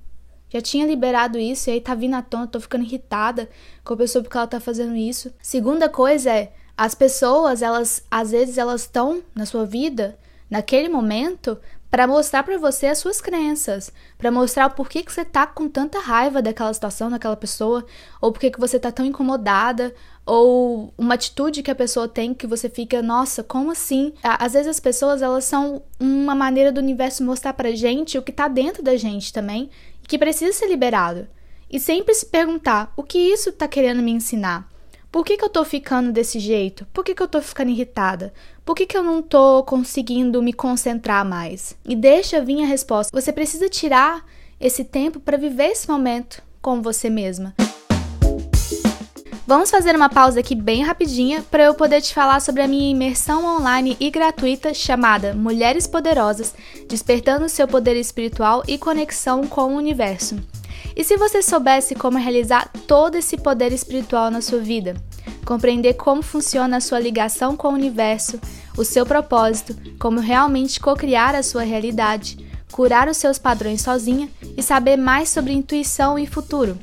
já 0.52 0.60
tinha 0.60 0.86
liberado 0.86 1.38
isso 1.38 1.70
e 1.70 1.72
aí 1.72 1.80
tá 1.80 1.94
vindo 1.94 2.14
à 2.14 2.20
tona, 2.20 2.46
tô 2.46 2.60
ficando 2.60 2.84
irritada 2.84 3.48
com 3.82 3.94
a 3.94 3.96
pessoa 3.96 4.22
porque 4.22 4.36
ela 4.36 4.46
tá 4.46 4.60
fazendo 4.60 4.94
isso. 4.94 5.32
Segunda 5.40 5.88
coisa 5.88 6.30
é, 6.30 6.52
as 6.76 6.94
pessoas, 6.94 7.62
elas 7.62 8.04
às 8.10 8.32
vezes 8.32 8.58
elas 8.58 8.82
estão 8.82 9.22
na 9.34 9.46
sua 9.46 9.64
vida 9.64 10.18
naquele 10.50 10.90
momento 10.90 11.58
para 11.90 12.06
mostrar 12.06 12.42
para 12.42 12.56
você 12.56 12.86
as 12.86 12.98
suas 12.98 13.20
crenças, 13.20 13.92
para 14.16 14.30
mostrar 14.30 14.70
por 14.70 14.88
que, 14.88 15.02
que 15.02 15.12
você 15.12 15.26
tá 15.26 15.46
com 15.46 15.68
tanta 15.68 15.98
raiva 15.98 16.40
daquela 16.40 16.72
situação, 16.72 17.10
daquela 17.10 17.36
pessoa, 17.36 17.84
ou 18.18 18.32
por 18.32 18.40
que, 18.40 18.50
você 18.58 18.78
tá 18.78 18.90
tão 18.90 19.04
incomodada, 19.04 19.94
ou 20.24 20.92
uma 20.96 21.12
atitude 21.12 21.62
que 21.62 21.70
a 21.70 21.74
pessoa 21.74 22.08
tem 22.08 22.32
que 22.32 22.46
você 22.46 22.70
fica, 22.70 23.02
nossa, 23.02 23.42
como 23.42 23.70
assim? 23.70 24.14
Às 24.22 24.54
vezes 24.54 24.68
as 24.68 24.80
pessoas, 24.80 25.20
elas 25.20 25.44
são 25.44 25.82
uma 26.00 26.34
maneira 26.34 26.72
do 26.72 26.80
universo 26.80 27.22
mostrar 27.22 27.52
pra 27.52 27.72
gente 27.72 28.16
o 28.16 28.22
que 28.22 28.32
tá 28.32 28.48
dentro 28.48 28.82
da 28.82 28.96
gente 28.96 29.30
também, 29.30 29.68
que 30.12 30.18
precisa 30.18 30.52
ser 30.52 30.66
liberado. 30.66 31.26
E 31.70 31.80
sempre 31.80 32.12
se 32.12 32.26
perguntar, 32.26 32.92
o 32.94 33.02
que 33.02 33.16
isso 33.16 33.50
tá 33.50 33.66
querendo 33.66 34.02
me 34.02 34.10
ensinar? 34.10 34.68
Por 35.10 35.24
que, 35.24 35.38
que 35.38 35.44
eu 35.44 35.48
tô 35.48 35.64
ficando 35.64 36.12
desse 36.12 36.38
jeito? 36.38 36.86
Por 36.92 37.02
que, 37.02 37.14
que 37.14 37.22
eu 37.22 37.28
tô 37.28 37.40
ficando 37.40 37.70
irritada? 37.70 38.30
Por 38.62 38.76
que, 38.76 38.84
que 38.84 38.94
eu 38.94 39.02
não 39.02 39.22
tô 39.22 39.64
conseguindo 39.64 40.42
me 40.42 40.52
concentrar 40.52 41.24
mais? 41.24 41.74
E 41.82 41.96
deixa 41.96 42.44
vir 42.44 42.62
a 42.62 42.66
resposta. 42.66 43.10
Você 43.18 43.32
precisa 43.32 43.70
tirar 43.70 44.22
esse 44.60 44.84
tempo 44.84 45.18
para 45.18 45.38
viver 45.38 45.68
esse 45.68 45.88
momento 45.88 46.42
com 46.60 46.82
você 46.82 47.08
mesma. 47.08 47.54
Vamos 49.44 49.70
fazer 49.70 49.96
uma 49.96 50.08
pausa 50.08 50.38
aqui 50.38 50.54
bem 50.54 50.84
rapidinha 50.84 51.42
para 51.50 51.64
eu 51.64 51.74
poder 51.74 52.00
te 52.00 52.14
falar 52.14 52.40
sobre 52.40 52.62
a 52.62 52.68
minha 52.68 52.92
imersão 52.92 53.44
online 53.44 53.96
e 53.98 54.08
gratuita 54.08 54.72
chamada 54.72 55.34
Mulheres 55.34 55.84
Poderosas 55.84 56.54
Despertando 56.88 57.48
seu 57.48 57.66
Poder 57.66 57.96
Espiritual 57.96 58.62
e 58.68 58.78
Conexão 58.78 59.44
com 59.44 59.74
o 59.74 59.76
Universo. 59.76 60.36
E 60.94 61.02
se 61.02 61.16
você 61.16 61.42
soubesse 61.42 61.96
como 61.96 62.18
realizar 62.18 62.70
todo 62.86 63.16
esse 63.16 63.36
poder 63.36 63.72
espiritual 63.72 64.30
na 64.30 64.40
sua 64.40 64.60
vida? 64.60 64.94
Compreender 65.44 65.94
como 65.94 66.22
funciona 66.22 66.76
a 66.76 66.80
sua 66.80 67.00
ligação 67.00 67.56
com 67.56 67.68
o 67.68 67.74
universo, 67.74 68.40
o 68.78 68.84
seu 68.84 69.04
propósito, 69.04 69.76
como 69.98 70.20
realmente 70.20 70.78
co-criar 70.78 71.34
a 71.34 71.42
sua 71.42 71.62
realidade, 71.62 72.38
curar 72.70 73.08
os 73.08 73.16
seus 73.16 73.38
padrões 73.38 73.82
sozinha 73.82 74.28
e 74.56 74.62
saber 74.62 74.96
mais 74.96 75.30
sobre 75.30 75.52
intuição 75.52 76.16
e 76.16 76.28
futuro. 76.28 76.78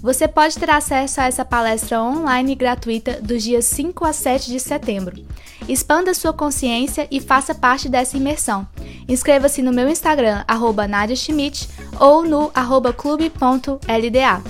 Você 0.00 0.28
pode 0.28 0.56
ter 0.56 0.70
acesso 0.70 1.20
a 1.20 1.24
essa 1.24 1.44
palestra 1.44 2.00
online 2.00 2.54
gratuita 2.54 3.20
dos 3.20 3.42
dias 3.42 3.64
5 3.64 4.04
a 4.04 4.12
7 4.12 4.48
de 4.48 4.60
setembro. 4.60 5.26
Expanda 5.68 6.14
sua 6.14 6.32
consciência 6.32 7.08
e 7.10 7.20
faça 7.20 7.52
parte 7.52 7.88
dessa 7.88 8.16
imersão. 8.16 8.66
Inscreva-se 9.08 9.60
no 9.60 9.72
meu 9.72 9.88
Instagram, 9.88 10.44
arroba 10.46 10.86
Nadia 10.86 11.16
Schmidt, 11.16 11.68
ou 11.98 12.22
no 12.22 12.48
arroba 12.54 12.92
clube.lda. 12.92 14.42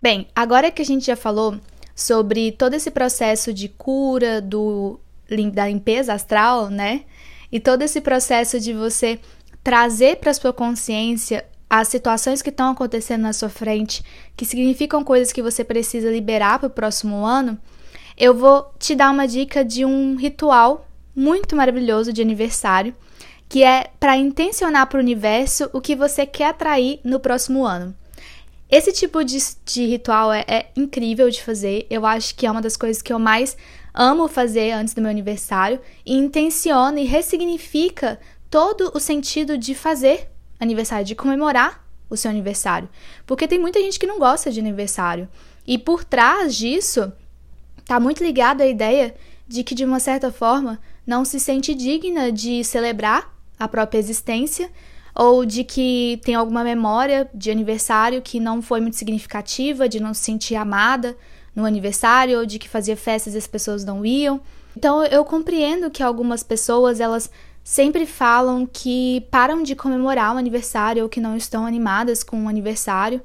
Bem, 0.00 0.26
agora 0.34 0.70
que 0.70 0.80
a 0.80 0.86
gente 0.86 1.04
já 1.04 1.16
falou 1.16 1.60
sobre 1.94 2.52
todo 2.52 2.72
esse 2.72 2.90
processo 2.90 3.52
de 3.52 3.68
cura 3.68 4.40
do, 4.40 4.98
da 5.52 5.68
limpeza 5.68 6.14
astral, 6.14 6.70
né? 6.70 7.02
E 7.52 7.60
todo 7.60 7.82
esse 7.82 8.00
processo 8.00 8.58
de 8.58 8.72
você 8.72 9.20
trazer 9.62 10.16
para 10.16 10.32
sua 10.32 10.54
consciência 10.54 11.44
as 11.70 11.86
situações 11.86 12.42
que 12.42 12.50
estão 12.50 12.72
acontecendo 12.72 13.22
na 13.22 13.32
sua 13.32 13.48
frente, 13.48 14.02
que 14.36 14.44
significam 14.44 15.04
coisas 15.04 15.32
que 15.32 15.40
você 15.40 15.62
precisa 15.62 16.10
liberar 16.10 16.58
para 16.58 16.66
o 16.66 16.70
próximo 16.70 17.24
ano, 17.24 17.56
eu 18.18 18.34
vou 18.34 18.74
te 18.76 18.96
dar 18.96 19.12
uma 19.12 19.28
dica 19.28 19.64
de 19.64 19.84
um 19.84 20.16
ritual 20.16 20.84
muito 21.14 21.54
maravilhoso 21.54 22.12
de 22.12 22.20
aniversário, 22.20 22.92
que 23.48 23.62
é 23.62 23.86
para 24.00 24.16
intencionar 24.16 24.88
para 24.88 24.98
o 24.98 25.00
universo 25.00 25.70
o 25.72 25.80
que 25.80 25.94
você 25.94 26.26
quer 26.26 26.46
atrair 26.46 26.98
no 27.04 27.20
próximo 27.20 27.64
ano. 27.64 27.94
Esse 28.68 28.92
tipo 28.92 29.24
de, 29.24 29.38
de 29.64 29.86
ritual 29.86 30.32
é, 30.32 30.44
é, 30.46 30.70
incrível 30.76 31.30
de 31.30 31.42
fazer. 31.42 31.86
Eu 31.90 32.06
acho 32.06 32.34
que 32.34 32.46
é 32.46 32.50
uma 32.50 32.62
das 32.62 32.76
coisas 32.76 33.02
que 33.02 33.12
eu 33.12 33.18
mais 33.18 33.56
amo 33.92 34.28
fazer 34.28 34.70
antes 34.70 34.94
do 34.94 35.00
meu 35.00 35.10
aniversário. 35.10 35.80
E 36.06 36.14
intenciona 36.16 37.00
e 37.00 37.04
ressignifica 37.04 38.20
todo 38.48 38.92
o 38.94 39.00
sentido 39.00 39.58
de 39.58 39.74
fazer 39.74 40.28
aniversário, 40.60 41.04
de 41.04 41.14
comemorar 41.14 41.84
o 42.08 42.16
seu 42.16 42.30
aniversário. 42.30 42.88
Porque 43.26 43.48
tem 43.48 43.58
muita 43.58 43.80
gente 43.80 43.98
que 43.98 44.06
não 44.06 44.18
gosta 44.18 44.50
de 44.50 44.60
aniversário. 44.60 45.28
E 45.66 45.78
por 45.78 46.04
trás 46.04 46.54
disso, 46.54 47.12
tá 47.84 47.98
muito 47.98 48.22
ligado 48.22 48.60
à 48.60 48.66
ideia 48.66 49.14
de 49.48 49.64
que, 49.64 49.74
de 49.74 49.84
uma 49.84 49.98
certa 49.98 50.30
forma, 50.30 50.78
não 51.06 51.24
se 51.24 51.40
sente 51.40 51.74
digna 51.74 52.30
de 52.30 52.62
celebrar 52.62 53.34
a 53.58 53.66
própria 53.66 53.98
existência 53.98 54.70
ou 55.14 55.44
de 55.44 55.64
que 55.64 56.20
tem 56.24 56.34
alguma 56.34 56.62
memória 56.62 57.28
de 57.34 57.50
aniversário 57.50 58.22
que 58.22 58.38
não 58.38 58.62
foi 58.62 58.80
muito 58.80 58.96
significativa, 58.96 59.88
de 59.88 60.00
não 60.00 60.14
se 60.14 60.22
sentir 60.22 60.54
amada 60.54 61.16
no 61.54 61.66
aniversário, 61.66 62.38
ou 62.38 62.46
de 62.46 62.58
que 62.58 62.68
fazia 62.68 62.96
festas 62.96 63.34
e 63.34 63.38
as 63.38 63.46
pessoas 63.46 63.84
não 63.84 64.06
iam. 64.06 64.40
Então 64.76 65.04
eu 65.04 65.24
compreendo 65.24 65.90
que 65.90 66.02
algumas 66.02 66.42
pessoas 66.42 67.00
elas 67.00 67.30
sempre 67.70 68.04
falam 68.04 68.66
que 68.66 69.24
param 69.30 69.62
de 69.62 69.76
comemorar 69.76 70.34
o 70.34 70.38
aniversário 70.38 71.04
ou 71.04 71.08
que 71.08 71.20
não 71.20 71.36
estão 71.36 71.64
animadas 71.64 72.24
com 72.24 72.44
o 72.44 72.48
aniversário. 72.48 73.22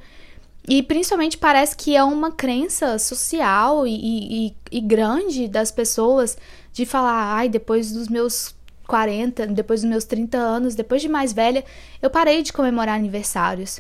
E 0.69 0.83
principalmente 0.83 1.35
parece 1.35 1.75
que 1.75 1.95
é 1.95 2.03
uma 2.03 2.31
crença 2.31 2.99
social 2.99 3.87
e, 3.87 4.49
e, 4.49 4.55
e 4.71 4.79
grande 4.79 5.47
das 5.47 5.71
pessoas 5.71 6.37
de 6.71 6.85
falar, 6.85 7.35
ai, 7.35 7.49
depois 7.49 7.91
dos 7.91 8.07
meus 8.07 8.53
40, 8.85 9.47
depois 9.47 9.81
dos 9.81 9.89
meus 9.89 10.05
30 10.05 10.37
anos, 10.37 10.75
depois 10.75 11.01
de 11.01 11.09
mais 11.09 11.33
velha, 11.33 11.65
eu 11.99 12.11
parei 12.11 12.43
de 12.43 12.53
comemorar 12.53 12.93
aniversários. 12.93 13.79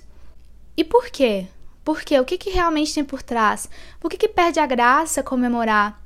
E 0.75 0.83
por 0.83 1.11
quê? 1.11 1.45
Por 1.83 2.01
quê? 2.01 2.19
O 2.19 2.25
que, 2.25 2.39
que 2.39 2.49
realmente 2.49 2.91
tem 2.91 3.05
por 3.05 3.21
trás? 3.21 3.69
Por 3.99 4.09
que, 4.09 4.17
que 4.17 4.27
perde 4.27 4.59
a 4.59 4.65
graça 4.65 5.21
comemorar 5.21 6.01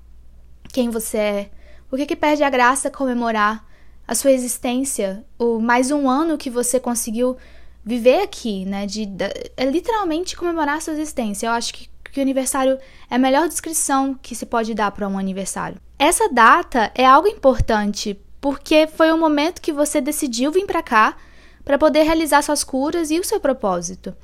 quem 0.73 0.89
você 0.89 1.17
é? 1.17 1.49
Por 1.89 1.97
que, 1.97 2.05
que 2.05 2.15
perde 2.17 2.43
a 2.43 2.49
graça 2.49 2.91
comemorar 2.91 3.68
a 4.09 4.15
sua 4.15 4.31
existência? 4.31 5.23
O 5.37 5.59
mais 5.59 5.91
um 5.91 6.09
ano 6.09 6.35
que 6.35 6.49
você 6.49 6.79
conseguiu 6.79 7.37
viver 7.85 8.23
aqui, 8.23 8.65
né? 8.65 8.87
De, 8.87 9.05
de 9.05 9.25
é 9.55 9.65
literalmente 9.65 10.35
comemorar 10.35 10.77
a 10.77 10.81
sua 10.81 10.93
existência. 10.93 11.45
Eu 11.45 11.51
acho 11.51 11.71
que, 11.71 11.87
que 12.11 12.19
o 12.19 12.23
aniversário 12.23 12.79
é 13.07 13.15
a 13.15 13.19
melhor 13.19 13.47
descrição 13.47 14.15
que 14.19 14.33
se 14.33 14.47
pode 14.47 14.73
dar 14.73 14.89
para 14.89 15.07
um 15.07 15.19
aniversário. 15.19 15.79
Essa 15.99 16.27
data 16.27 16.91
é 16.95 17.05
algo 17.05 17.27
importante 17.27 18.19
porque 18.41 18.87
foi 18.87 19.11
o 19.11 19.17
momento 19.17 19.61
que 19.61 19.71
você 19.71 20.01
decidiu 20.01 20.51
vir 20.51 20.65
para 20.65 20.81
cá 20.81 21.15
para 21.63 21.77
poder 21.77 22.01
realizar 22.01 22.41
suas 22.41 22.63
curas 22.63 23.11
e 23.11 23.19
o 23.19 23.23
seu 23.23 23.39
propósito. 23.39 24.15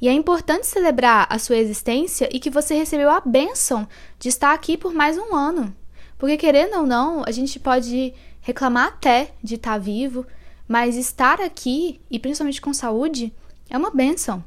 E 0.00 0.06
é 0.06 0.12
importante 0.12 0.68
celebrar 0.68 1.26
a 1.28 1.36
sua 1.40 1.56
existência 1.56 2.28
e 2.32 2.38
que 2.38 2.50
você 2.50 2.74
recebeu 2.74 3.10
a 3.10 3.20
bênção 3.20 3.88
de 4.20 4.28
estar 4.28 4.52
aqui 4.52 4.76
por 4.76 4.94
mais 4.94 5.18
um 5.18 5.34
ano. 5.34 5.74
Porque, 6.16 6.36
querendo 6.36 6.76
ou 6.76 6.86
não, 6.86 7.24
a 7.26 7.32
gente 7.32 7.58
pode 7.58 8.14
reclamar 8.42 8.88
até 8.88 9.32
de 9.42 9.54
estar 9.54 9.78
vivo, 9.78 10.26
mas 10.68 10.96
estar 10.96 11.40
aqui, 11.40 12.00
e 12.10 12.18
principalmente 12.18 12.60
com 12.60 12.74
saúde, 12.74 13.32
é 13.70 13.78
uma 13.78 13.90
bênção. 13.90 14.44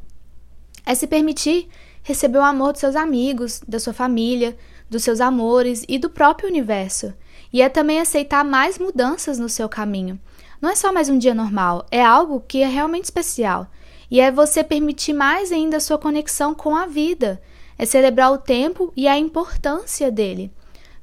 É 0.85 0.93
se 0.93 1.07
permitir 1.07 1.67
receber 2.03 2.37
o 2.37 2.43
amor 2.43 2.71
dos 2.71 2.81
seus 2.81 2.95
amigos, 2.95 3.61
da 3.67 3.79
sua 3.79 3.93
família, 3.93 4.55
dos 4.87 5.03
seus 5.03 5.19
amores 5.19 5.83
e 5.87 5.97
do 5.97 6.09
próprio 6.09 6.47
universo. 6.47 7.13
E 7.51 7.61
é 7.61 7.69
também 7.69 7.99
aceitar 7.99 8.45
mais 8.45 8.77
mudanças 8.77 9.39
no 9.39 9.49
seu 9.49 9.67
caminho. 9.67 10.19
Não 10.61 10.69
é 10.69 10.75
só 10.75 10.93
mais 10.93 11.09
um 11.09 11.17
dia 11.17 11.33
normal, 11.33 11.85
é 11.89 12.03
algo 12.03 12.43
que 12.47 12.61
é 12.61 12.67
realmente 12.67 13.05
especial. 13.05 13.67
E 14.11 14.21
é 14.21 14.31
você 14.31 14.63
permitir 14.63 15.13
mais 15.13 15.51
ainda 15.51 15.77
a 15.77 15.79
sua 15.79 15.97
conexão 15.97 16.53
com 16.53 16.75
a 16.75 16.85
vida. 16.85 17.41
É 17.77 17.85
celebrar 17.85 18.31
o 18.31 18.37
tempo 18.37 18.93
e 18.95 19.07
a 19.07 19.17
importância 19.17 20.11
dele. 20.11 20.51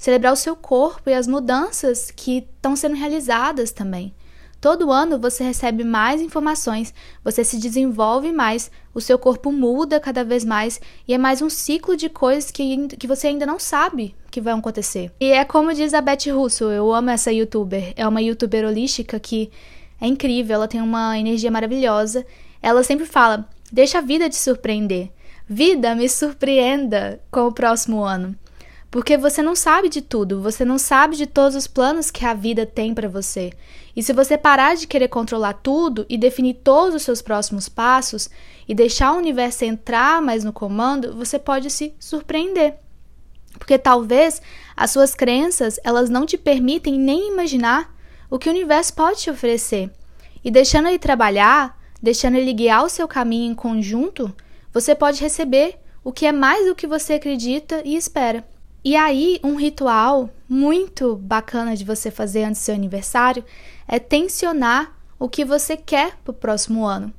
Celebrar 0.03 0.33
o 0.33 0.35
seu 0.35 0.53
corpo 0.53 1.09
e 1.09 1.13
as 1.13 1.27
mudanças 1.27 2.11
que 2.11 2.39
estão 2.39 2.75
sendo 2.75 2.93
realizadas 2.93 3.71
também. 3.71 4.13
Todo 4.59 4.91
ano 4.91 5.17
você 5.17 5.45
recebe 5.45 5.85
mais 5.85 6.19
informações, 6.19 6.93
você 7.23 7.41
se 7.41 7.57
desenvolve 7.57 8.33
mais, 8.33 8.69
o 8.93 8.99
seu 8.99 9.17
corpo 9.17 9.49
muda 9.49 10.01
cada 10.01 10.21
vez 10.21 10.43
mais 10.43 10.81
e 11.07 11.13
é 11.13 11.17
mais 11.17 11.41
um 11.41 11.49
ciclo 11.49 11.95
de 11.95 12.09
coisas 12.09 12.51
que, 12.51 12.89
que 12.99 13.07
você 13.07 13.27
ainda 13.27 13.45
não 13.45 13.57
sabe 13.57 14.13
que 14.29 14.41
vai 14.41 14.53
acontecer. 14.53 15.09
E 15.21 15.31
é 15.31 15.45
como 15.45 15.73
diz 15.73 15.93
a 15.93 16.01
Beth 16.01 16.29
Russo, 16.33 16.65
eu 16.65 16.93
amo 16.93 17.09
essa 17.09 17.31
youtuber. 17.31 17.93
É 17.95 18.05
uma 18.05 18.21
youtuber 18.21 18.67
holística 18.67 19.17
que 19.21 19.49
é 20.01 20.07
incrível, 20.07 20.55
ela 20.55 20.67
tem 20.67 20.81
uma 20.81 21.17
energia 21.17 21.49
maravilhosa. 21.49 22.25
Ela 22.61 22.83
sempre 22.83 23.05
fala: 23.05 23.47
deixa 23.71 23.99
a 23.99 24.01
vida 24.01 24.29
te 24.29 24.35
surpreender. 24.35 25.13
Vida, 25.47 25.95
me 25.95 26.09
surpreenda 26.09 27.21
com 27.31 27.47
o 27.47 27.53
próximo 27.53 28.03
ano. 28.03 28.35
Porque 28.93 29.17
você 29.17 29.41
não 29.41 29.55
sabe 29.55 29.89
de 29.89 30.03
tudo, 30.03 30.39
você 30.39 30.63
não 30.63 30.77
sabe 30.77 31.15
de 31.15 31.25
todos 31.25 31.55
os 31.55 31.65
planos 31.65 32.11
que 32.11 32.23
a 32.23 32.35
vida 32.35 32.63
tem 32.63 32.93
para 32.93 33.09
você. 33.09 33.51
E 33.95 34.03
se 34.03 34.13
você 34.13 34.37
parar 34.37 34.75
de 34.75 34.85
querer 34.85 35.07
controlar 35.07 35.53
tudo 35.53 36.05
e 36.07 36.15
definir 36.15 36.59
todos 36.63 36.93
os 36.93 37.01
seus 37.01 37.19
próximos 37.19 37.67
passos 37.67 38.29
e 38.69 38.75
deixar 38.75 39.13
o 39.13 39.17
universo 39.17 39.65
entrar 39.65 40.21
mais 40.21 40.43
no 40.43 40.53
comando, 40.53 41.15
você 41.15 41.39
pode 41.39 41.71
se 41.71 41.95
surpreender. 41.97 42.75
Porque 43.57 43.79
talvez 43.79 44.39
as 44.77 44.91
suas 44.91 45.15
crenças, 45.15 45.79
elas 45.83 46.07
não 46.07 46.23
te 46.23 46.37
permitem 46.37 46.93
nem 46.99 47.31
imaginar 47.31 47.91
o 48.29 48.37
que 48.37 48.47
o 48.47 48.51
universo 48.51 48.93
pode 48.93 49.21
te 49.21 49.31
oferecer. 49.31 49.89
E 50.43 50.51
deixando 50.51 50.87
ele 50.87 50.99
trabalhar, 50.99 51.81
deixando 51.99 52.35
ele 52.35 52.53
guiar 52.53 52.85
o 52.85 52.89
seu 52.89 53.07
caminho 53.07 53.51
em 53.51 53.55
conjunto, 53.55 54.31
você 54.71 54.93
pode 54.93 55.19
receber 55.19 55.79
o 56.03 56.13
que 56.13 56.27
é 56.27 56.31
mais 56.31 56.67
do 56.67 56.75
que 56.75 56.85
você 56.85 57.13
acredita 57.13 57.81
e 57.83 57.95
espera. 57.95 58.52
E 58.83 58.97
aí, 58.97 59.39
um 59.41 59.55
ritual 59.55 60.29
muito 60.47 61.15
bacana 61.15 61.75
de 61.75 61.85
você 61.85 62.11
fazer 62.11 62.43
antes 62.43 62.61
do 62.61 62.65
seu 62.65 62.75
aniversário 62.75 63.43
é 63.87 63.97
tensionar 63.97 64.93
o 65.17 65.29
que 65.29 65.45
você 65.45 65.77
quer 65.77 66.17
para 66.23 66.31
o 66.31 66.35
próximo 66.35 66.85
ano. 66.85 67.13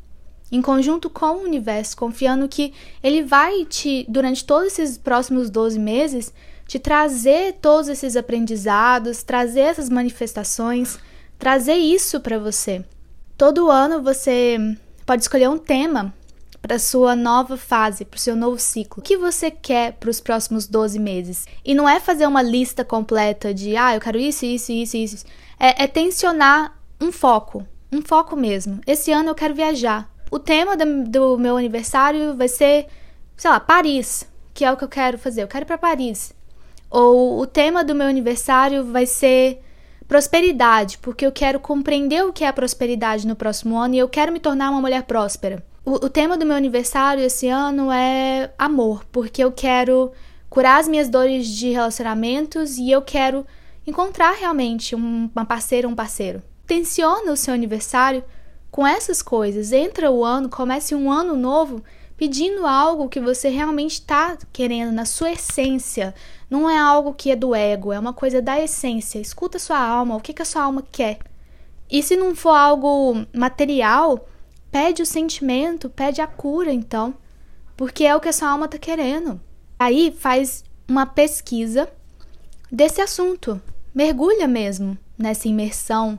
Em 0.53 0.61
conjunto 0.61 1.09
com 1.09 1.39
o 1.39 1.43
universo, 1.43 1.97
confiando 1.97 2.47
que 2.49 2.75
ele 3.03 3.23
vai 3.23 3.65
te, 3.65 4.05
durante 4.09 4.45
todos 4.45 4.79
esses 4.79 4.99
próximos 4.99 5.49
12 5.49 5.79
meses, 5.79 6.35
te 6.67 6.79
trazer 6.79 7.55
todos 7.63 7.89
esses 7.89 8.15
aprendizados, 8.15 9.23
trazer 9.23 9.61
essas 9.61 9.89
manifestações, 9.89 10.99
trazer 11.39 11.77
isso 11.77 12.21
para 12.21 12.39
você. 12.39 12.85
Todo 13.39 13.71
ano 13.71 14.03
você 14.03 14.59
pode 15.07 15.23
escolher 15.23 15.49
um 15.49 15.59
tema 15.59 16.15
para 16.65 16.79
sua 16.79 17.15
nova 17.15 17.59
fase, 17.59 18.07
para 18.07 18.17
o 18.17 18.21
seu 18.21 18.35
novo 18.35 18.59
ciclo. 18.59 19.01
O 19.01 19.03
que 19.03 19.19
você 19.19 19.51
quer 19.51 19.93
para 19.93 20.09
os 20.09 20.19
próximos 20.19 20.67
12 20.67 20.99
meses? 20.99 21.45
E 21.63 21.75
não 21.75 21.87
é 21.87 22.01
fazer 22.01 22.27
uma 22.27 22.41
lista 22.41 22.83
completa 22.83 23.53
de, 23.53 23.77
ah, 23.77 23.95
eu 23.95 24.01
quero 24.01 24.17
isso, 24.17 24.47
isso, 24.47 24.73
isso, 24.73 24.97
isso. 24.97 25.27
É, 25.61 25.85
é 25.85 25.87
tensionar 25.87 26.75
um 26.99 27.13
foco, 27.13 27.67
um 27.93 28.01
foco 28.01 28.35
mesmo. 28.35 28.81
Esse 28.87 29.13
ano 29.13 29.29
eu 29.29 29.35
quero 29.35 29.55
viajar. 29.55 30.11
O 30.31 30.39
tema 30.39 30.75
do, 30.75 31.05
do 31.05 31.39
meu 31.39 31.59
aniversário 31.59 32.35
vai 32.35 32.49
ser, 32.49 32.87
sei 33.37 33.51
lá, 33.51 33.61
Paris, 33.61 34.27
que 34.55 34.65
é 34.65 34.73
o 34.73 34.77
que 34.79 34.85
eu 34.85 34.89
quero 34.89 35.19
fazer. 35.19 35.43
Eu 35.43 35.49
quero 35.49 35.65
ir 35.65 35.67
para 35.67 35.77
Paris. 35.77 36.33
Ou 36.89 37.41
o 37.41 37.47
tema 37.47 37.85
do 37.85 37.95
meu 37.95 38.07
aniversário 38.07 38.87
vai 38.87 39.05
ser 39.05 39.61
prosperidade, 40.09 40.97
porque 40.97 41.27
eu 41.27 41.33
quero 41.33 41.61
compreender 41.61 42.25
o 42.25 42.33
que 42.33 42.43
é 42.43 42.51
prosperidade 42.51 43.27
no 43.27 43.37
próximo 43.37 43.77
ano 43.77 43.97
e 43.97 43.99
eu 43.99 44.09
quero 44.09 44.33
me 44.33 44.41
tornar 44.41 44.71
uma 44.71 44.81
mulher 44.81 45.03
próspera. 45.03 45.63
O, 45.87 46.09
tema 46.09 46.39
do 46.39 46.47
meu 46.47 46.57
aniversário 46.57 47.23
esse 47.23 47.47
ano 47.47 47.93
é 47.93 48.51
amor, 48.57 49.05
porque 49.13 49.45
eu 49.45 49.53
quero 49.53 50.13
curar 50.49 50.81
as 50.81 50.89
minhas 50.89 51.11
dores 51.11 51.47
de 51.47 51.69
relacionamentos 51.69 52.79
e 52.79 52.91
eu 52.91 53.03
quero 53.03 53.47
encontrar 53.87 54.33
realmente 54.33 54.95
uma 54.95 55.45
parceira, 55.45 55.87
um 55.87 55.95
parceiro. 55.95 56.43
Tensiona 56.67 57.31
o 57.31 57.37
seu 57.37 57.53
aniversário 57.53 58.25
com 58.71 58.87
essas 58.87 59.21
coisas. 59.21 59.73
Entra 59.73 60.11
o 60.11 60.25
ano, 60.25 60.49
comece 60.49 60.95
um 60.95 61.13
ano 61.13 61.37
novo 61.37 61.85
pedindo 62.17 62.67
algo 62.67 63.09
que 63.11 63.21
você 63.21 63.51
realmente 63.51 63.95
está 63.95 64.39
querendo 64.55 64.91
na 64.91 65.05
sua 65.05 65.33
essência. 65.33 66.15
Não 66.49 66.71
é 66.71 66.79
algo 66.79 67.13
que 67.13 67.31
é 67.31 67.37
do 67.37 67.55
ego, 67.55 67.93
é 67.93 67.99
uma 67.99 68.15
coisa 68.15 68.41
da 68.41 68.59
essência. 68.59 69.19
Escuta 69.19 69.59
sua 69.59 69.79
alma, 69.79 70.17
o 70.17 70.21
que, 70.21 70.33
que 70.33 70.41
a 70.41 70.47
sua 70.47 70.63
alma 70.63 70.83
quer. 70.91 71.19
E 71.91 72.03
se 72.03 72.17
não 72.17 72.35
for 72.35 72.55
algo 72.57 73.27
material, 73.35 74.27
Pede 74.75 75.03
o 75.03 75.07
sentimento, 75.07 75.89
pede 75.89 76.21
a 76.21 76.27
cura, 76.27 76.73
então, 76.73 77.15
porque 77.77 78.03
é 78.03 78.17
o 78.17 78.19
que 78.19 78.29
a 78.29 78.33
sua 78.33 78.49
alma 78.49 78.65
está 78.65 78.77
querendo. 78.77 79.41
Aí 79.79 80.13
faz 80.19 80.65
uma 80.89 81.07
pesquisa 81.07 81.89
desse 82.73 83.01
assunto, 83.01 83.63
mergulha 83.95 84.49
mesmo 84.49 84.99
nessa 85.17 85.47
imersão 85.47 86.19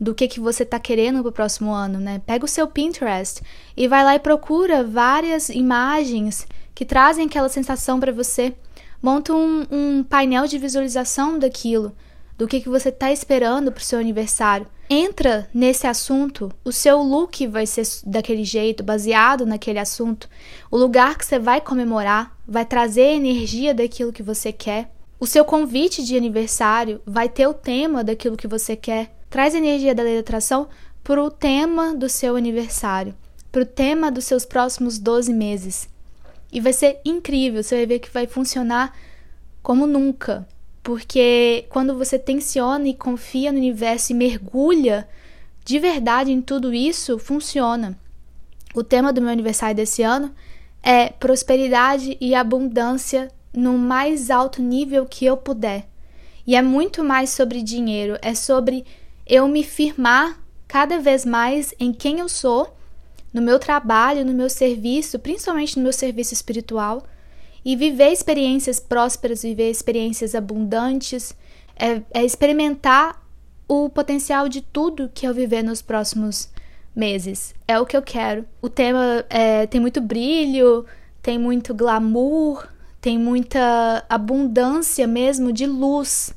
do 0.00 0.14
que, 0.14 0.28
que 0.28 0.38
você 0.38 0.62
está 0.62 0.78
querendo 0.78 1.20
para 1.20 1.30
o 1.30 1.32
próximo 1.32 1.72
ano, 1.72 1.98
né? 1.98 2.22
Pega 2.24 2.44
o 2.44 2.48
seu 2.48 2.68
Pinterest 2.68 3.42
e 3.76 3.88
vai 3.88 4.04
lá 4.04 4.14
e 4.14 4.20
procura 4.20 4.84
várias 4.84 5.48
imagens 5.48 6.46
que 6.72 6.84
trazem 6.84 7.26
aquela 7.26 7.48
sensação 7.48 7.98
para 7.98 8.12
você. 8.12 8.54
Monta 9.02 9.32
um, 9.32 9.66
um 9.68 10.04
painel 10.04 10.46
de 10.46 10.58
visualização 10.58 11.40
daquilo 11.40 11.92
do 12.38 12.46
que, 12.46 12.60
que 12.60 12.68
você 12.68 12.90
está 12.90 13.10
esperando 13.10 13.72
para 13.72 13.82
o 13.82 13.84
seu 13.84 13.98
aniversário. 13.98 14.68
Entra 14.92 15.48
nesse 15.54 15.86
assunto, 15.86 16.52
o 16.64 16.72
seu 16.72 17.00
look 17.00 17.46
vai 17.46 17.64
ser 17.64 17.86
daquele 18.04 18.42
jeito, 18.42 18.82
baseado 18.82 19.46
naquele 19.46 19.78
assunto. 19.78 20.28
O 20.68 20.76
lugar 20.76 21.16
que 21.16 21.24
você 21.24 21.38
vai 21.38 21.60
comemorar 21.60 22.36
vai 22.44 22.64
trazer 22.64 23.12
energia 23.12 23.72
daquilo 23.72 24.12
que 24.12 24.20
você 24.20 24.52
quer. 24.52 24.90
O 25.20 25.28
seu 25.28 25.44
convite 25.44 26.02
de 26.02 26.16
aniversário 26.16 27.00
vai 27.06 27.28
ter 27.28 27.46
o 27.46 27.54
tema 27.54 28.02
daquilo 28.02 28.36
que 28.36 28.48
você 28.48 28.74
quer. 28.74 29.14
Traz 29.30 29.54
energia 29.54 29.94
da 29.94 30.02
lei 30.02 30.14
da 30.14 30.22
atração 30.22 30.68
para 31.04 31.22
o 31.22 31.30
tema 31.30 31.94
do 31.94 32.08
seu 32.08 32.34
aniversário, 32.34 33.14
para 33.52 33.62
o 33.62 33.66
tema 33.66 34.10
dos 34.10 34.24
seus 34.24 34.44
próximos 34.44 34.98
12 34.98 35.32
meses. 35.32 35.88
E 36.50 36.60
vai 36.60 36.72
ser 36.72 37.00
incrível, 37.04 37.62
você 37.62 37.76
vai 37.76 37.86
ver 37.86 37.98
que 38.00 38.10
vai 38.10 38.26
funcionar 38.26 38.92
como 39.62 39.86
nunca. 39.86 40.48
Porque 40.82 41.66
quando 41.68 41.96
você 41.96 42.18
tensiona 42.18 42.88
e 42.88 42.94
confia 42.94 43.52
no 43.52 43.58
universo 43.58 44.12
e 44.12 44.14
mergulha 44.14 45.08
de 45.64 45.78
verdade 45.78 46.32
em 46.32 46.40
tudo 46.40 46.72
isso, 46.72 47.18
funciona. 47.18 47.98
O 48.74 48.82
tema 48.82 49.12
do 49.12 49.20
meu 49.20 49.30
aniversário 49.30 49.76
desse 49.76 50.02
ano 50.02 50.34
é 50.82 51.10
prosperidade 51.10 52.16
e 52.20 52.34
abundância 52.34 53.30
no 53.52 53.76
mais 53.76 54.30
alto 54.30 54.62
nível 54.62 55.04
que 55.06 55.24
eu 55.24 55.36
puder. 55.36 55.86
E 56.46 56.56
é 56.56 56.62
muito 56.62 57.04
mais 57.04 57.30
sobre 57.30 57.62
dinheiro, 57.62 58.16
é 58.22 58.34
sobre 58.34 58.84
eu 59.26 59.46
me 59.46 59.62
firmar 59.62 60.40
cada 60.66 60.98
vez 60.98 61.24
mais 61.24 61.74
em 61.78 61.92
quem 61.92 62.20
eu 62.20 62.28
sou, 62.28 62.76
no 63.32 63.42
meu 63.42 63.58
trabalho, 63.58 64.24
no 64.24 64.32
meu 64.32 64.48
serviço, 64.48 65.18
principalmente 65.18 65.76
no 65.76 65.82
meu 65.82 65.92
serviço 65.92 66.34
espiritual 66.34 67.04
e 67.64 67.76
viver 67.76 68.12
experiências 68.12 68.80
prósperas, 68.80 69.42
viver 69.42 69.70
experiências 69.70 70.34
abundantes, 70.34 71.36
é, 71.76 72.02
é 72.12 72.24
experimentar 72.24 73.20
o 73.68 73.88
potencial 73.88 74.48
de 74.48 74.60
tudo 74.60 75.10
que 75.14 75.26
eu 75.26 75.32
viver 75.32 75.62
nos 75.62 75.80
próximos 75.80 76.50
meses. 76.94 77.54
É 77.68 77.78
o 77.78 77.86
que 77.86 77.96
eu 77.96 78.02
quero. 78.02 78.44
O 78.60 78.68
tema 78.68 79.24
é, 79.30 79.66
tem 79.66 79.80
muito 79.80 80.00
brilho, 80.00 80.84
tem 81.22 81.38
muito 81.38 81.74
glamour, 81.74 82.66
tem 83.00 83.18
muita 83.18 84.04
abundância 84.08 85.06
mesmo 85.06 85.52
de 85.52 85.66
luz. 85.66 86.34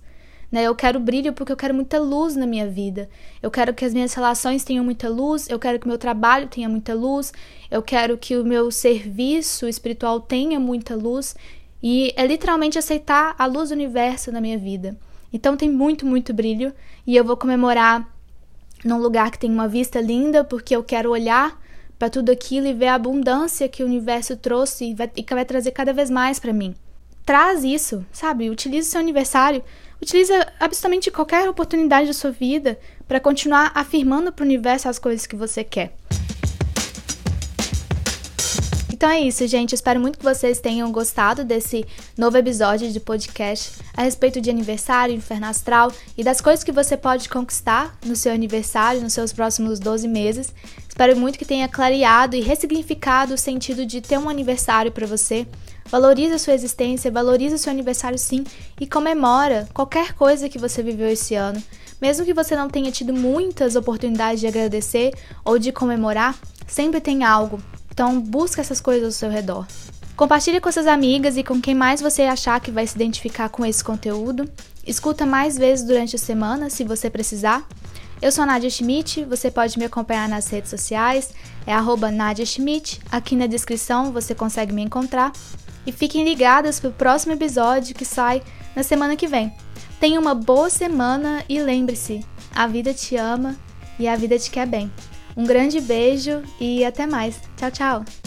Né? 0.54 0.66
Eu 0.66 0.76
quero 0.76 1.00
brilho 1.00 1.34
porque 1.34 1.52
eu 1.52 1.58
quero 1.58 1.74
muita 1.74 2.00
luz 2.00 2.36
na 2.36 2.46
minha 2.46 2.70
vida. 2.70 3.10
Eu 3.42 3.50
quero 3.50 3.74
que 3.74 3.84
as 3.84 3.92
minhas 3.92 4.14
relações 4.14 4.64
tenham 4.64 4.86
muita 4.86 5.10
luz, 5.10 5.50
eu 5.50 5.58
quero 5.58 5.80
que 5.80 5.86
o 5.88 5.90
meu 5.90 5.98
trabalho 5.98 6.48
tenha 6.48 6.70
muita 6.70 6.94
luz, 6.94 7.34
eu 7.72 7.82
quero 7.82 8.16
que 8.20 8.38
o 8.38 8.46
meu 8.46 8.70
serviço 8.70 9.68
espiritual 9.68 10.20
tenha 10.20 10.60
muita 10.60 10.94
luz. 10.94 11.36
E 11.82 12.14
é 12.16 12.28
literalmente 12.28 12.78
aceitar 12.78 13.34
a 13.36 13.48
luz 13.48 13.70
do 13.70 13.74
universo 13.74 14.32
na 14.32 14.40
minha 14.40 14.60
vida. 14.60 14.96
Então 15.34 15.58
tem 15.58 15.72
muito, 15.72 16.06
muito 16.06 16.32
brilho 16.32 16.72
e 17.08 17.16
eu 17.16 17.26
vou 17.26 17.36
comemorar 17.36 18.08
num 18.86 19.00
lugar 19.00 19.32
que 19.32 19.40
tem 19.40 19.52
uma 19.52 19.68
vista 19.68 20.00
linda, 20.00 20.44
porque 20.44 20.76
eu 20.76 20.84
quero 20.84 21.10
olhar 21.10 21.60
para 21.98 22.12
tudo 22.12 22.32
aquilo 22.32 22.68
e 22.68 22.74
ver 22.74 22.90
a 22.90 22.94
abundância 22.94 23.68
que 23.68 23.82
o 23.82 23.88
universo 23.88 24.38
trouxe 24.38 24.92
e 24.92 24.94
vai, 24.94 25.10
e 25.18 25.26
vai 25.28 25.46
trazer 25.46 25.72
cada 25.72 25.92
vez 25.92 26.12
mais 26.12 26.38
para 26.38 26.54
mim. 26.54 26.76
Traz 27.26 27.64
isso, 27.64 28.06
sabe? 28.12 28.50
Utilize 28.50 28.90
seu 28.90 29.00
aniversário, 29.00 29.64
utilize 30.04 30.32
absolutamente 30.60 31.10
qualquer 31.10 31.50
oportunidade 31.50 32.08
da 32.08 32.14
sua 32.14 32.32
vida 32.32 32.78
para 33.08 33.20
continuar 33.20 33.72
afirmando 33.74 34.32
para 34.32 34.44
o 34.44 34.46
universo 34.46 34.88
as 34.88 35.00
coisas 35.00 35.26
que 35.26 35.36
você 35.36 35.64
quer. 35.64 35.96
Então 38.92 39.10
é 39.10 39.20
isso, 39.20 39.46
gente. 39.48 39.76
Espero 39.76 40.00
muito 40.00 40.18
que 40.18 40.24
vocês 40.24 40.62
tenham 40.62 40.90
gostado 40.90 41.44
desse 41.44 41.86
novo 42.18 42.38
episódio 42.38 42.90
de 42.90 43.00
podcast 43.02 43.82
a 43.98 44.04
respeito 44.04 44.40
de 44.40 44.50
aniversário, 44.50 45.14
inferno 45.14 45.48
astral 45.48 45.92
e 46.18 46.24
das 46.24 46.40
coisas 46.40 46.64
que 46.64 46.72
você 46.72 46.96
pode 46.96 47.28
conquistar 47.28 47.98
no 48.06 48.16
seu 48.16 48.32
aniversário, 48.32 49.02
nos 49.02 49.12
seus 49.12 49.34
próximos 49.34 49.78
12 49.78 50.08
meses. 50.08 50.54
Espero 50.88 51.18
muito 51.18 51.38
que 51.38 51.44
tenha 51.44 51.68
clareado 51.68 52.36
e 52.36 52.42
ressignificado 52.42 53.34
o 53.34 53.38
sentido 53.38 53.86
de 53.86 54.00
ter 54.00 54.18
um 54.18 54.30
aniversário 54.30 54.92
para 54.92 55.08
você. 55.08 55.46
Valorize 55.90 56.34
a 56.34 56.40
sua 56.40 56.54
existência, 56.54 57.12
valorize 57.12 57.56
o 57.56 57.60
seu 57.60 57.72
aniversário 57.72 58.18
sim 58.18 58.44
e 58.80 58.88
comemora 58.88 59.68
qualquer 59.74 60.14
coisa 60.14 60.50
que 60.50 60.60
você 60.60 60.82
viveu 60.82 61.10
esse 61.10 61.36
ano. 61.36 61.62
Mesmo 62.02 62.26
que 62.26 62.34
você 62.34 62.56
não 62.56 62.70
tenha 62.70 62.92
tido 62.92 63.14
muitas 63.14 63.76
oportunidades 63.76 64.40
de 64.40 64.48
agradecer 64.48 65.14
ou 65.46 65.60
de 65.60 65.72
comemorar, 65.72 66.36
sempre 66.68 67.00
tem 67.00 67.24
algo 67.24 67.62
então, 67.94 68.20
busca 68.20 68.60
essas 68.60 68.82
coisas 68.82 69.06
ao 69.06 69.12
seu 69.12 69.30
redor. 69.30 69.68
Compartilhe 70.16 70.60
com 70.60 70.72
suas 70.72 70.88
amigas 70.88 71.38
e 71.38 71.44
com 71.44 71.62
quem 71.62 71.76
mais 71.76 72.02
você 72.02 72.24
achar 72.24 72.60
que 72.60 72.72
vai 72.72 72.88
se 72.88 72.96
identificar 72.96 73.50
com 73.50 73.64
esse 73.64 73.84
conteúdo. 73.84 74.50
Escuta 74.86 75.28
mais 75.28 75.56
vezes 75.60 75.86
durante 75.86 76.16
a 76.16 76.20
semana, 76.20 76.72
se 76.72 76.84
você 76.84 77.08
precisar. 77.08 77.68
Eu 78.20 78.32
sou 78.32 78.44
a 78.44 78.48
Nadia 78.48 78.70
Schmidt, 78.70 79.24
você 79.26 79.52
pode 79.52 79.78
me 79.78 79.86
acompanhar 79.86 80.28
nas 80.28 80.48
redes 80.48 80.72
sociais, 80.72 81.34
é 81.68 81.74
arroba 81.74 82.10
Nadia 82.10 82.46
Schmidt, 82.46 83.00
aqui 83.12 83.36
na 83.36 83.46
descrição 83.46 84.12
você 84.12 84.34
consegue 84.34 84.74
me 84.74 84.82
encontrar. 84.82 85.32
E 85.86 85.92
fiquem 85.92 86.24
ligadas 86.24 86.80
para 86.80 86.90
o 86.90 86.94
próximo 86.94 87.34
episódio 87.34 87.96
que 87.96 88.06
sai 88.06 88.42
na 88.76 88.84
semana 88.84 89.16
que 89.16 89.28
vem. 89.28 89.54
Tenha 90.00 90.20
uma 90.20 90.34
boa 90.34 90.70
semana 90.70 91.44
e 91.48 91.62
lembre-se, 91.62 92.26
a 92.54 92.68
vida 92.68 92.94
te 92.94 93.16
ama 93.16 93.56
e 93.98 94.08
a 94.08 94.16
vida 94.16 94.38
te 94.38 94.52
quer 94.52 94.68
bem. 94.68 94.92
Um 95.36 95.46
grande 95.46 95.80
beijo 95.82 96.44
e 96.60 96.86
até 96.86 97.08
mais. 97.08 97.40
Tchau, 97.58 97.72
tchau! 97.72 98.23